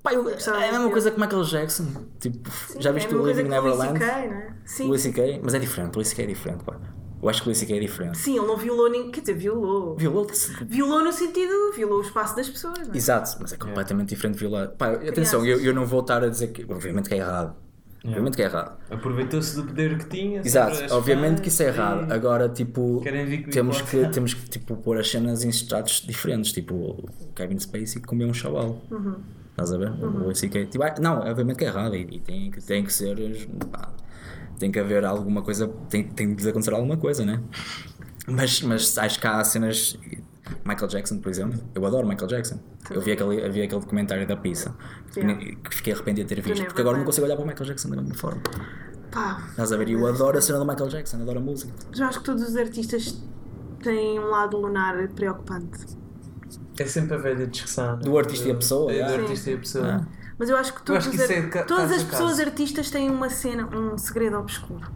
[0.03, 1.87] Pá, eu- é a mesma coisa que Michael Jackson.
[2.19, 3.99] Tipo, já é viste uma o Living que o Louis Neverland?
[4.01, 4.57] C.K., né?
[4.65, 4.87] Sim.
[4.87, 5.41] Louis C.K.
[5.43, 6.23] Mas é diferente, o Louis C.K.
[6.23, 6.77] é diferente, pá.
[7.23, 7.77] Eu acho que o Louis C.K.
[7.77, 8.19] é diferente.
[8.19, 9.11] Sim, ele não violou nem.
[9.13, 9.97] Quer dizer, violou.
[9.97, 10.53] Violou-se.
[10.65, 11.73] Violou no sentido.
[11.77, 12.87] Violou o espaço das pessoas.
[12.89, 12.97] Não é?
[12.97, 14.71] Exato, mas é completamente diferente violar.
[14.71, 16.65] Pá, atenção, eu, eu não vou estar a dizer que.
[16.69, 17.55] Obviamente que é errado.
[18.05, 18.77] Obviamente que é errado.
[18.91, 20.41] Aproveitou-se do poder que tinha.
[20.45, 22.13] Exato, obviamente que isso é e- errado.
[22.13, 26.51] Agora, tipo, com temos que, temos que tipo, pôr as cenas em estratos diferentes.
[26.51, 28.83] Tipo, o Kevin Spacey comeu um chaval.
[28.91, 29.15] Uhum.
[29.53, 29.91] Estás a ver?
[29.91, 30.67] O Louis C.K.
[30.67, 31.95] Tipo, ah, não, obviamente que é errado.
[31.95, 33.17] E, e tem, que, tem que ser.
[33.71, 33.91] pá,
[34.59, 35.69] tem que haver alguma coisa.
[35.89, 37.41] Tem, tem de acontecer alguma coisa, né?
[38.27, 39.99] Mas, mas acho que há cenas.
[40.65, 41.59] Michael Jackson, por exemplo.
[41.75, 42.59] Eu adoro Michael Jackson.
[42.91, 44.75] Eu vi aquele, vi aquele documentário da pizza
[45.13, 45.41] que, Yeah.
[45.63, 46.55] que fiquei arrependido de ter visto.
[46.57, 48.43] never Porque agora não consigo olhar para o Michael Jackson da mesma forma.
[49.11, 49.89] Pá, Estás a ver?
[49.91, 51.73] Eu adoro a cena do Michael Jackson, adoro a música.
[51.97, 53.23] eu acho que todos os artistas
[53.83, 55.79] têm um lado lunar preocupante.
[56.83, 57.99] É sempre a velha discussão.
[57.99, 60.01] Do artista e a pessoa, É, do artista e a pessoa.
[60.03, 60.07] Ah.
[60.39, 62.43] Mas eu acho que todos, acho que é ca- todas as pessoas caso.
[62.43, 64.91] artistas têm uma cena, um segredo obscuro.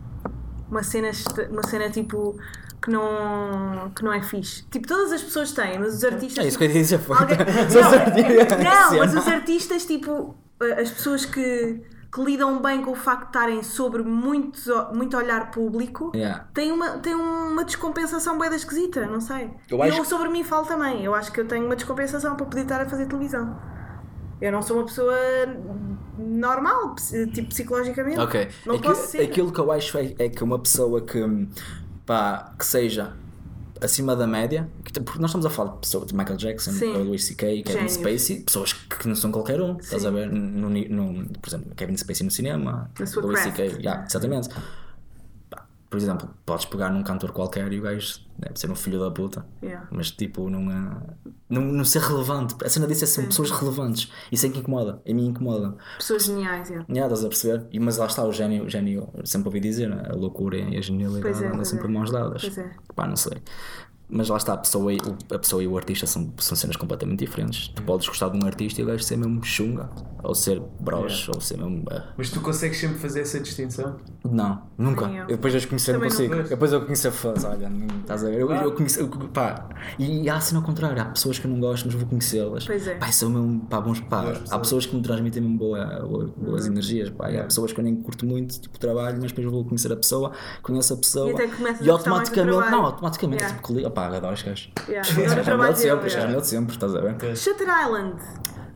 [0.69, 1.11] Uma cena,
[1.51, 2.37] uma cena tipo
[2.83, 4.65] que não, que não é fixe.
[4.71, 6.45] Tipo, todas as pessoas têm, mas os artistas.
[6.45, 7.17] É isso que eu foi.
[7.17, 7.37] Alguém-
[7.71, 8.65] São os Não, artistas.
[8.65, 11.81] não, mas os artistas, tipo, as pessoas que,
[12.13, 14.59] que lidam bem com o facto de estarem sobre muito,
[14.95, 16.47] muito olhar público Yeah.
[16.55, 19.51] têm uma, têm uma descompensação bem da esquisita, não sei.
[19.71, 21.05] Eu Eu, que- sobre mim falo também.
[21.05, 23.59] Eu acho que eu tenho uma descompensação para poder estar a fazer televisão.
[24.41, 25.15] Eu não sou uma pessoa
[26.19, 26.95] normal,
[27.33, 28.19] tipo psicologicamente.
[28.19, 28.49] Ok.
[28.65, 29.23] Não Aqui- posso ser.
[29.23, 31.49] Aquilo que eu acho é, é que uma pessoa que,
[32.05, 33.15] pá, que seja
[33.81, 36.71] acima da média, que- porque nós estamos a falar de pessoas de Michael Jackson,
[37.05, 37.93] Louis C.K., Kevin Génios.
[37.93, 40.09] Spacey, pessoas que não são qualquer um, estás Sim.
[40.09, 40.31] a ver?
[40.31, 43.41] No, no- por exemplo, Kevin Spacey no cinema, Louis.
[43.41, 44.49] C.K., yeah, exatamente.
[45.89, 49.11] Por exemplo, podes pegar num cantor qualquer e o gajo deve ser um filho da
[49.11, 49.47] puta.
[49.63, 49.87] Yeah.
[49.91, 52.57] Mas tipo, não, é- não, não ser relevante.
[52.65, 54.11] A cena disso é ser pessoas relevantes.
[54.31, 55.01] Isso é que incomoda.
[55.09, 55.77] A mim incomoda.
[55.97, 56.85] Pessoas geniais, é.
[56.89, 57.67] Yeah, estás a perceber?
[57.71, 60.03] E, mas lá está o gênio, o gênio, sempre ouvi dizer, né?
[60.09, 61.89] a loucura e a genialidade é, andam sempre é.
[61.89, 62.43] de mãos dadas.
[62.43, 62.71] Pois é.
[62.95, 63.41] Pá, não sei.
[64.09, 66.77] Mas lá está, a pessoa, e, o- a pessoa e o artista são, são cenas
[66.77, 67.69] completamente diferentes.
[67.69, 69.91] Tu podes gostar de um artista e o gajo ser mesmo chunga,
[70.23, 71.85] ou ser broche, ou ser mesmo.
[71.91, 73.97] ah, Mas tu consegues sempre fazer essa distinção?
[74.25, 75.07] não, nunca.
[75.07, 75.17] Eu.
[75.23, 76.17] Eu depois eu conhecer Também não.
[76.17, 76.35] consigo.
[76.37, 76.49] Pois.
[76.49, 78.39] Depois eu conhecer fãs, olha, não- estás a ver?
[78.41, 79.69] Eu, eu conheço, eu- pá.
[79.99, 82.65] E há assim ao contrário, há pessoas que eu não gosto, mas vou conhecê-las.
[82.65, 82.95] Pois é.
[82.95, 84.23] Pá, são mesmo, pá, bons, pá.
[84.23, 84.61] Boas Há pessoas.
[84.63, 86.73] pessoas que me transmitem mesmo boa, boa- boas Uhum.
[86.73, 87.29] energias, pá.
[87.31, 89.93] E há pessoas que eu nem curto muito, tipo, trabalho, mas depois eu vou conhecer
[89.93, 90.31] a pessoa,
[90.63, 91.31] conheço a pessoa.
[91.31, 93.57] E e a automaticamente, não, automaticamente, Yeah.
[93.61, 94.71] tipo, pá, adoro os gajos.
[94.89, 96.27] Yeah, adoro é o melhor de sempre, é o yeah.
[96.29, 97.37] melhor de sempre, estás a ver?
[97.37, 98.17] Shutter Island.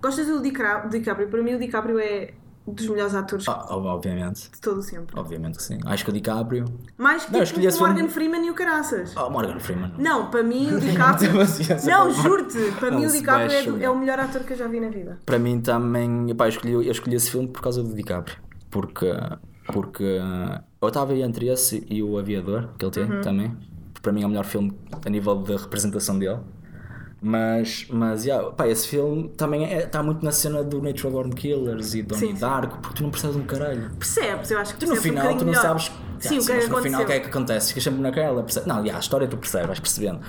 [0.03, 1.29] Gostas do DiCaprio?
[1.29, 2.33] Para mim, o DiCaprio é
[2.67, 5.19] dos melhores atores Ah, ob- obviamente, de todo o sempre.
[5.19, 5.79] obviamente que sim.
[5.85, 6.65] Acho que o DiCaprio.
[6.97, 9.15] Mais que Não, tipo, o Morgan filme- Freeman e o Caraças.
[9.17, 9.93] Oh, Morgan Freeman.
[9.99, 11.33] Não, para mim o DiCaprio.
[11.87, 14.69] Não, juro-te, para mim o DiCaprio é, do- é o melhor ator que eu já
[14.69, 15.19] vi na vida.
[15.27, 18.37] Para mim também, pá, eu escolhi, eu escolhi esse filme por causa do DiCaprio.
[18.71, 19.11] Porque,
[19.73, 20.19] porque
[20.81, 23.21] eu estava aí entre esse e o Aviador, que ele tem Uhum.
[23.21, 23.57] também.
[24.03, 24.73] Para mim é o melhor filme
[25.05, 26.39] a nível da representação dele.
[27.23, 31.93] Mas, mas yeah, pá, esse filme também está muito na cena do Natural Born Killers
[31.95, 32.41] e Donnie Sim, sim.
[32.41, 33.91] Darko, porque tu não percebes um caralho.
[33.99, 35.61] Percebes, eu acho que Tu no percebes um final tu não melhor.
[35.63, 35.91] sabes.
[36.19, 37.69] Sim, Ah, o que é mas que no final o que é que acontece?
[37.69, 38.43] Ficas sempre naquela.
[38.43, 40.21] perce- Não, yeah, a história tu percebes, vais percebendo.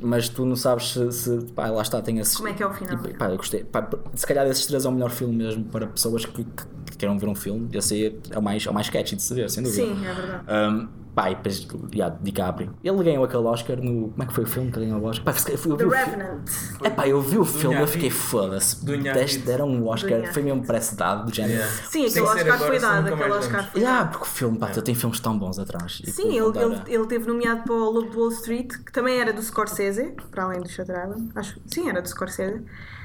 [0.00, 1.12] Mas tu não sabes se.
[1.12, 2.34] se pá, lá está, tem esses.
[2.36, 2.98] Como é que é o final?
[3.06, 3.64] E, pá, eu gostei.
[3.64, 6.96] Pá, se calhar desses três é o melhor filme mesmo para pessoas que, que, que
[6.96, 7.68] queiram ver um filme.
[7.74, 9.84] Esse aí é o mais, é o mais catchy de se ver, sem dúvida.
[9.86, 10.44] Sim, é verdade.
[10.50, 10.88] Um,
[11.18, 12.74] pá, e depois, yeah, DiCaprio.
[12.84, 14.10] Ele ganhou aquele Oscar no.
[14.10, 15.24] Como é que foi o filme que ele ganhou o Oscar?
[15.24, 15.94] Pá, eu, The o filme.
[15.96, 16.48] Revenant.
[16.84, 18.84] É pá, eu vi o filme e eu fiquei foda-se.
[18.84, 21.54] Deste- Deram um Oscar, foi mesmo parece dado, do género.
[21.54, 21.74] Yeah.
[21.90, 24.10] Sim, aquele Oscar agora, foi dado, aquele Oscar foi Yeah, dado.
[24.12, 26.00] porque o filme, pá, tem filmes tão bons atrás.
[26.06, 29.20] E Sim, ele, ele, ele teve nomeado para o Lobo de Wall Street, que também
[29.20, 31.30] era do Scorsese, para além do Shutter Island.
[31.34, 32.62] Acho, sim, era do Scorsese.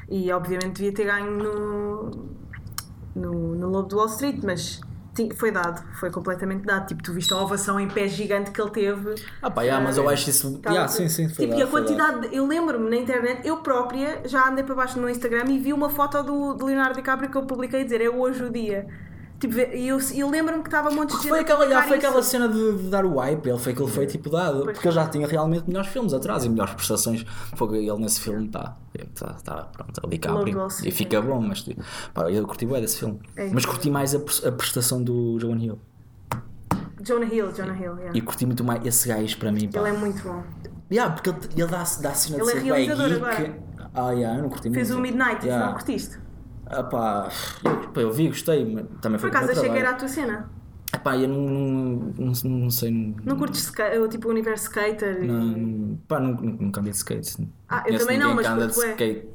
[0.09, 2.29] E obviamente devia ter ganho no,
[3.15, 4.81] no, no Lobo de Wall Street, mas
[5.35, 6.87] foi dado, foi completamente dado.
[6.87, 9.15] Tipo, tu viste a ovação em pé gigante que ele teve.
[9.41, 10.57] Ah pá, yeah, mas eu acho isso.
[10.59, 11.71] Tava- Yeah, sim, sim, foi Tipo, dado, e a dado.
[11.71, 15.59] quantidade, de- eu lembro-me na internet, eu própria já andei para baixo no Instagram e
[15.59, 18.87] vi uma foto do, do Leonardo DiCaprio que eu publiquei dizer é hoje o dia.
[19.43, 21.83] Tipo, e eu, eu lembro-me que estava um monte de gente Foi a aquela, já,
[21.83, 22.07] foi isso.
[22.07, 24.71] aquela cena de, de dar o hype, ele foi que ele foi tipo dado, Pois.
[24.71, 27.25] porque ele já tinha realmente melhores filmes atrás e melhores prestações.
[27.57, 28.77] Foi ele nesse filme, tá,
[29.13, 31.21] tá, tá pronto, é DiCaprio Wall e fica é.
[31.21, 31.83] bom, mas tipo,
[32.13, 33.19] pá, eu curti bem desse filme.
[33.35, 35.77] É mas curti mais a, a prestação do Joan Hill
[37.01, 38.11] Jonah Hill, Jonah Hill, yeah.
[38.17, 39.81] e curti muito mais esse gajo para mim, pá.
[39.81, 40.41] Ele é muito bom.
[40.89, 43.55] Yeah, porque ele, ele dá, dá a cena de Ele é ser bué realizador geek.
[43.93, 44.99] Ah, yeah, eu não curti Fez muito.
[44.99, 45.65] o Midnight, Yeah.
[45.65, 46.22] não curtiste?
[46.75, 47.29] Ah, pá,
[47.63, 49.89] eu, pá, eu vi, gostei, mas também Por foi acaso do meu achei que era
[49.91, 50.49] a tua cena.
[50.91, 52.91] Ah, pá, eu não, não, não, não sei.
[52.91, 53.71] Não, Não curtes
[54.09, 55.23] tipo o universo skater?
[55.23, 57.47] e- Não, pá, nunca, nunca andei de skate.
[57.69, 59.27] Ah, eu também não, mas anda de skate.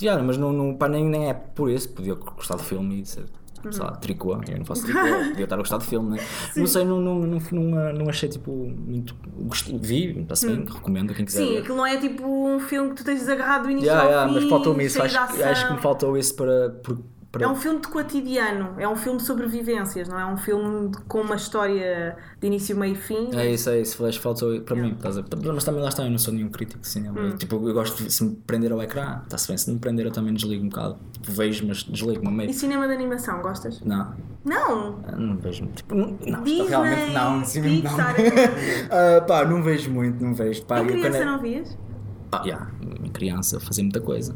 [0.00, 1.88] Yeah, mas não, não, pá, nem, nem é por isso.
[1.88, 3.04] Podia gostar de filme e
[3.62, 4.32] ser, sei lá, tricô.
[4.48, 6.24] Eu não faço tricô, podia estar a gostar de filme, né?
[6.56, 9.14] Não sei, não, não, não, não, não achei tipo muito.
[9.40, 11.38] Gosto, vi, está-se bem, recomendo a quem quiser.
[11.44, 11.58] Sim, ver.
[11.58, 14.28] aquilo não é tipo um filme que tu tens agarrado do início Yeah, ao yeah,
[14.32, 14.40] fim.
[14.40, 15.02] mas faltou-me isso.
[15.02, 16.70] Acho, acho que me faltou isso para.
[16.82, 16.98] por-
[17.30, 20.88] para É um filme de cotidiano, é um filme de sobrevivências, não é um filme
[20.88, 23.28] de- com uma história de início, meio e fim.
[23.34, 23.96] É isso, é isso.
[23.98, 24.92] Flash faltou para mim.
[24.92, 25.24] Estás a...
[25.52, 27.20] Mas também lá está, eu não sou nenhum crítico de cinema.
[27.20, 27.36] Hum.
[27.36, 29.58] Tipo, eu gosto de se me prender ao ecrã, está-se bem.
[29.58, 30.96] Se me prender, eu também desligo um bocado.
[31.12, 32.50] Tipo, vejo, mas desligo-me a meio.
[32.50, 33.80] E cinema de animação, gostas?
[33.82, 34.14] Não,
[34.44, 34.98] Não!
[35.18, 35.66] não vejo.
[35.66, 37.44] Tipo, não, não Disney, realmente não.
[37.44, 37.98] Cinema não.
[38.90, 40.62] Ah, pá, não vejo muito, não vejo.
[40.64, 41.78] Pá, eu criança quando é- não vias?
[42.30, 42.70] Pá, yeah,
[43.04, 44.34] em criança fazia muita coisa.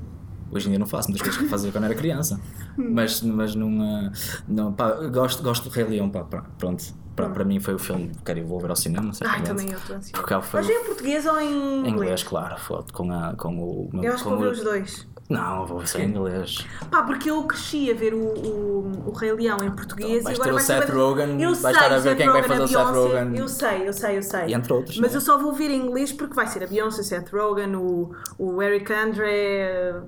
[0.52, 2.38] Hoje em dia não faço muitas coisas que fazia quando era criança.
[2.76, 4.12] mas, mas não, ah,
[4.46, 6.24] não pá, eu gosto, gosto do Rei Leão, pá,
[6.58, 6.84] pronto.
[7.16, 9.46] Para, para mim foi o filme que quero vou ver ao cinema, Ai, certamente.
[9.48, 10.48] também eu estou ansiosa.
[10.54, 11.92] Mas é em português ou em em inglês?
[11.92, 13.90] inglês, claro, foto com, a, com o.
[14.02, 15.06] Eu acho que com vou ver o- os dois.
[15.32, 16.66] Não, vou ser em inglês.
[16.90, 20.34] Pá, porque eu cresci a ver o, o, o Rei Leão em português Então, e
[20.34, 22.48] agora ter o vai Seth Rogen, eu sei, estar a ver Seth quem vai Rogen,
[22.58, 23.36] fazer a o Seth Rogen.
[23.38, 24.46] Eu sei, eu sei, eu sei.
[24.48, 25.16] E entre outros, Mas não é?
[25.16, 28.62] eu só vou ver em inglês porque vai ser a Beyoncé, Seth Rogen, o, o
[28.62, 29.24] Eric Andre,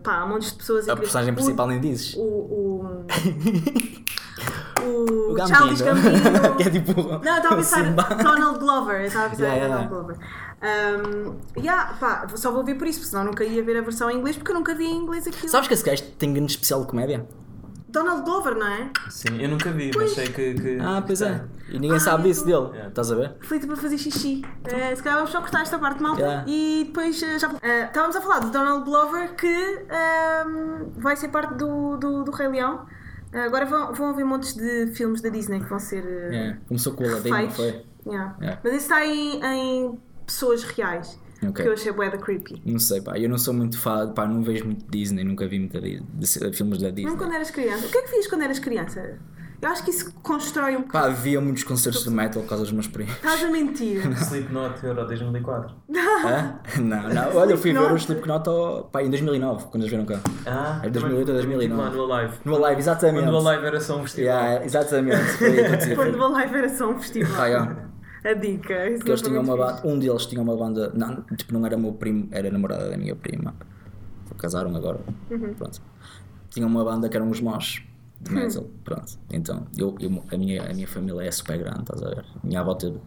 [0.02, 2.14] pá, há montes de pessoas A personagem principal nem dizes.
[2.14, 2.20] O.
[2.22, 3.04] O.
[4.94, 6.20] o, O Charles Gambino.
[6.22, 6.56] Gambino.
[6.56, 7.02] que é tipo.
[7.02, 7.82] Não, eu estava a pensar.
[8.22, 9.00] Donald Glover.
[9.00, 10.16] Eu estava a pensar Yeah, em yeah, Donald Glover.
[10.64, 14.10] Um, yeah, pá, só vou ver por isso, porque senão nunca ia ver a versão
[14.10, 15.48] em inglês, porque eu nunca vi em inglês aquilo.
[15.48, 17.26] Sabes que esse gajo tem grande especial de comédia?
[17.88, 18.90] Donald Glover, não é?
[19.08, 20.54] Sim, eu nunca vi, mas sei que.
[20.54, 21.44] que- Ah, pois é.
[21.68, 22.66] E ninguém Ah, sabe disso dele.
[22.70, 22.88] Yeah.
[22.88, 23.36] Estás a ver?
[23.42, 24.44] Felipe para fazer xixi.
[24.64, 26.44] Eh, se calhar vamos só cortar esta parte malta Yeah.
[26.48, 27.52] e depois eh, já.
[27.62, 29.46] Eh, estávamos a falar de Donald Glover que
[29.88, 32.84] ehm, vai ser parte do, do, do Rei Leão.
[33.34, 36.04] Eh, agora vão, vão haver montes de filmes da Disney que vão ser.
[36.04, 36.58] Yeah.
[36.68, 37.84] Começou com o Aladdin, não foi?
[38.06, 38.36] Yeah.
[38.40, 38.60] Yeah.
[38.62, 41.18] Mas esse está em, em pessoas reais.
[41.42, 41.62] Ok.
[41.62, 42.62] Que eu achei bué da creepy.
[42.64, 43.18] Não sei, pá.
[43.18, 46.56] Eu não sou muito fã, pá, não vejo muito Disney, nunca vi muita Disney, de-
[46.56, 47.04] filmes da Disney.
[47.04, 47.86] Mesmo quando eras criança.
[47.86, 49.18] O que é que vias quando eras criança?
[49.64, 51.06] Eu acho que isso constrói um bocado.
[51.08, 53.14] Pá, via muitos concertos de metal por causa dos meus primos.
[53.14, 54.02] Estás a mentir.
[54.14, 55.74] Slipknot Euro 2004.
[55.96, 56.58] Hã?
[56.80, 57.36] Não, não.
[57.36, 58.42] Olha, eu fui ver o Slipknot.
[58.44, 60.20] Slipknot ao- pá, em 2009, quando eles vieram cá.
[60.46, 61.82] Ah, É 2008 ou 2009.
[61.82, 62.34] Lá no Alive.
[62.44, 63.24] No Alive, exatamente.
[63.24, 64.34] Quando o Alive era só um festival.
[64.42, 65.94] Yeah, exatamente.
[65.96, 67.40] Quando o live era só um festival.
[67.40, 67.76] Ah, yeah.
[68.24, 68.86] A dica.
[68.88, 71.64] Isso Porque eles foi tinham uma banda, um deles tinha uma banda, não, tipo, não
[71.64, 73.54] era meu primo, era namorada da minha prima.
[74.38, 74.98] Casaram agora.
[75.30, 75.54] Uhum.
[75.54, 75.80] Pronto.
[76.50, 77.82] Tinha uma banda que eram os Mosh
[78.24, 78.70] de Hum.
[78.84, 79.18] Pronto.
[79.30, 82.24] Então, eu, eu- a, minha, a minha família é super grande, estás a ver?
[82.42, 82.98] Minha avó teve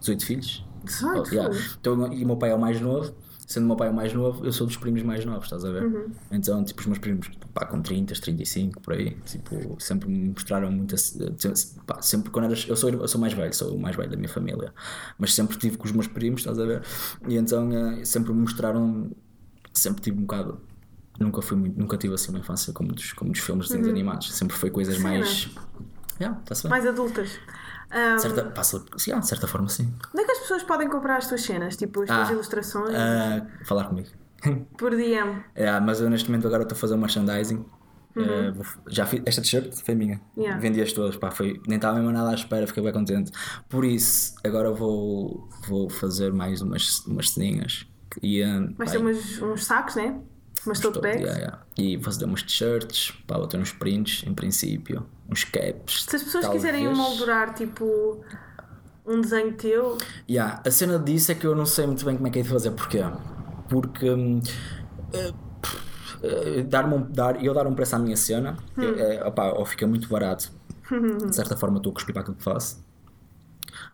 [0.00, 0.64] 18 filhos.
[0.84, 1.52] 18 Oh, yeah.
[1.54, 1.78] filhos?
[1.80, 3.12] Então, e o meu pai é o mais novo.
[3.46, 5.72] Sendo o meu pai o mais novo, eu sou dos primos mais novos, estás a
[5.72, 5.82] ver?
[5.82, 6.06] Uhum.
[6.30, 10.70] Então, tipo, os meus primos, pá, com 30, 35, por aí, tipo, sempre me mostraram
[10.70, 10.94] muita.
[11.84, 12.64] Pá, sempre quando eras.
[12.68, 14.72] Eu sou, eu sou mais velho, sou o mais velho da minha família,
[15.18, 16.82] mas sempre estive com os meus primos, estás a ver?
[17.26, 19.10] E então, eh, sempre me mostraram.
[19.72, 20.60] Sempre tive um bocado.
[21.20, 23.88] Nunca fui muito, nunca tive assim uma infância como dos, como dos filmes de desenhos
[23.90, 25.50] animados, sempre foi coisas mais.
[26.18, 26.70] Yeah, tá-se bem.
[26.70, 27.38] Mais adultas.
[27.90, 29.92] Ahm, Certa, passa, sim, ah, de certa forma, sim.
[30.14, 31.76] onde é que as pessoas podem comprar as tuas cenas?
[31.76, 32.94] Tipo, as tuas Ah, ilustrações?
[32.94, 34.08] ah, falar comigo.
[34.78, 35.44] Por DM.
[35.54, 37.64] É, mas eu neste momento agora estou a fazer um merchandising.
[38.16, 40.20] Eh, vou- já fiz, esta t-shirt foi minha.
[40.36, 40.42] Uhum.
[40.44, 40.60] Yeah.
[40.60, 43.30] Vendi-as todas, pá, foi, nem estava mesmo nada à espera, fiquei bem contente.
[43.68, 47.86] Por isso, agora vou, vou fazer mais umas, umas ceninhas.
[48.22, 50.20] E, Vais pá, ter umas, uns sacos, né?
[50.64, 51.20] Tote Estou- bags.
[51.22, 51.62] yeah, yeah.
[51.78, 56.04] E vou fazer umas t-shirts, pá, vou ter uns prints em princípio, uns caps.
[56.04, 56.62] Se as pessoas talvez.
[56.64, 58.22] quiserem moldurar, tipo,
[59.06, 59.96] um desenho teu,
[60.28, 62.42] Yeah, a cena disso é que eu não sei muito bem como é que é
[62.42, 62.70] de fazer.
[62.72, 63.00] Porquê?
[63.68, 64.40] Porque hum,
[65.12, 65.32] eh,
[66.22, 69.86] eh, dar-me um, dar, eu dar um preço à minha cena, é, opá, ou fica
[69.86, 70.50] muito barato,
[71.26, 72.84] de certa forma estou a cuspir para aquilo que faço,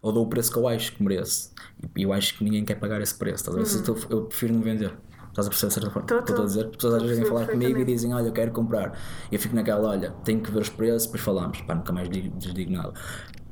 [0.02, 1.52] ou dou o preço que eu acho que mereço.
[1.94, 3.36] E eu acho que ninguém quer pagar esse preço.
[3.36, 3.66] Estás a ver?
[3.66, 4.92] Se eu tô- Eu prefiro não vender.
[5.36, 6.08] Estás a perceber de certa forma?
[6.24, 6.64] Que estou a dizer?
[6.64, 8.98] As pessoas às vezes vêm falar comigo e dizem, olha, eu quero comprar.
[9.30, 11.60] E eu fico naquela, olha, tenho que ver os preços, depois falamos.
[11.60, 12.94] Pá, nunca mais digo- desdigo nada.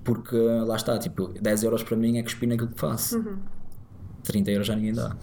[0.02, 3.22] Porque lá está, tipo, 10 euros para mim é cuspir naquilo que faço.
[4.22, 5.14] 30 euros já ninguém dá.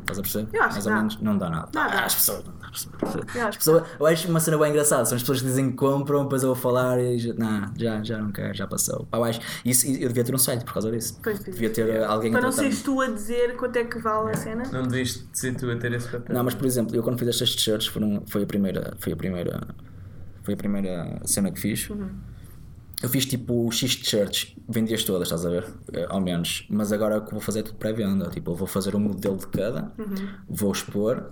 [0.00, 0.44] Estás a perceber?
[0.44, 0.50] Uhum.
[0.54, 0.96] Eu acho Mais que ou dá.
[0.98, 1.68] menos, não dá nada.
[1.72, 2.04] Dá, Ah, dá.
[2.04, 2.68] As pessoas não dá.
[2.68, 2.88] As
[3.34, 5.04] Eu acho pessoas, eu acho uma cena bem engraçada.
[5.06, 8.02] São as pessoas que dizem que compram, depois eu vou falar e já, nah, já,
[8.02, 9.06] já não quero, já passou.
[9.06, 11.18] Pá, eu, acho, isso, eu devia ter um site por causa disso.
[11.22, 11.52] Pois devia.
[11.54, 12.72] devia ter alguém para a não tratar-me.
[12.74, 14.62] seres tu a dizer quanto é que vale a cena.
[14.72, 16.34] Não devias ser tu a ter esse papel.
[16.34, 19.16] Não, mas por exemplo, eu quando fiz estas t-shirts foram- foi a primeira, foi a
[19.16, 19.66] primeira,
[20.42, 21.88] foi a primeira cena que fiz.
[23.02, 25.66] Eu fiz tipo X t-shirts, vendi-as todas, estás a ver?
[25.92, 26.66] Eh, Ao menos.
[26.68, 28.28] Mas agora o que vou fazer é tudo pré-venda.
[28.30, 29.92] Tipo, eu vou fazer um modelo de cada,
[30.48, 31.30] vou expor.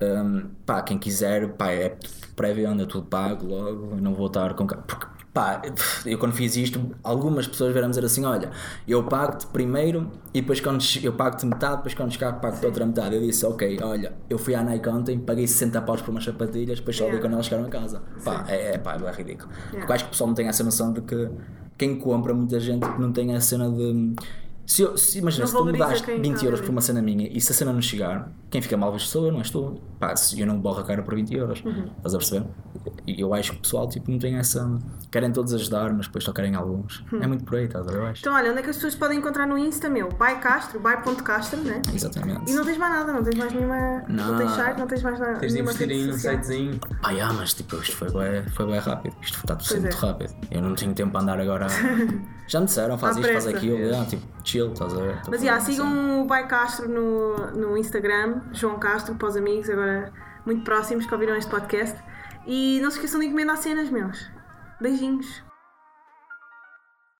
[0.00, 1.96] Hum, pá, quem quiser, pá, é
[2.34, 3.94] pré-venda, tudo pago logo.
[3.96, 4.66] Não vou estar com.
[4.66, 5.62] Porque, pá,
[6.04, 8.50] eu quando fiz isto, algumas pessoas vieram dizer assim: olha,
[8.86, 13.16] eu pago-te primeiro e depois quando eu pago-te metade, depois quando chegar pago-te outra metade.
[13.16, 16.78] Eu disse: ok, olha, eu fui à Nike ontem, paguei 60 paus por umas sapatilhas,
[16.78, 17.20] depois só Yeah.
[17.20, 18.02] quando elas chegaram a casa.
[18.24, 19.50] Pá, é, é, pá, é ridículo.
[19.50, 19.70] Yeah.
[19.70, 21.30] Porque eu acho que o pessoal não tem essa noção de que
[21.76, 24.14] quem compra, muita gente não tem a cena de.
[24.64, 26.80] Se, eu, se imagina, Não se tu me das quem 20 está euros por uma
[26.80, 29.38] cena minha e se a cena não chegar, quem fica mal visto sou eu, não
[29.38, 29.80] és tu.
[29.98, 31.64] Pá, se eu não borro a cara por 20 euros.
[31.64, 31.86] Uhum.
[31.96, 32.46] Estás a perceber?
[33.06, 34.78] E eu acho que o pessoal tipo, não tem essa.
[35.10, 37.02] Querem todos ajudar, mas depois só querem alguns.
[37.18, 38.02] É muito por aí, estás a ver?
[38.02, 38.20] Acho.
[38.20, 40.08] Então, olha, onde é que as pessoas podem encontrar no Insta, meu?
[40.10, 41.80] By Castro, by.castro, né?
[41.94, 42.52] Exatamente.
[42.52, 44.04] E não tens mais nada, não tens mais nenhuma.
[44.06, 44.38] Não, Não.
[44.38, 45.38] tens site, não tens mais nada.
[45.38, 46.78] Tens de investir em um sitezinho.
[47.00, 49.16] Pá, yeah, mas tipo, isto foi bem, foi bem rápido.
[49.22, 49.98] Isto está tudo Pois muito é.
[49.98, 50.34] rápido.
[50.50, 51.68] Eu não tenho tempo para andar agora.
[52.52, 53.78] Já me disseram, faz À isto, faz aquilo.
[53.78, 55.22] Yeah, tipo, chill, estás a ver?
[55.26, 59.68] Mas já, uma sigam o By Castro no, no Instagram, João Castro, para os amigos,
[59.70, 60.12] agora
[60.44, 61.98] muito próximos que ouviram este podcast.
[62.46, 64.30] E não se esqueçam de encomendar cenas, meus.
[64.80, 65.51] Beijinhos.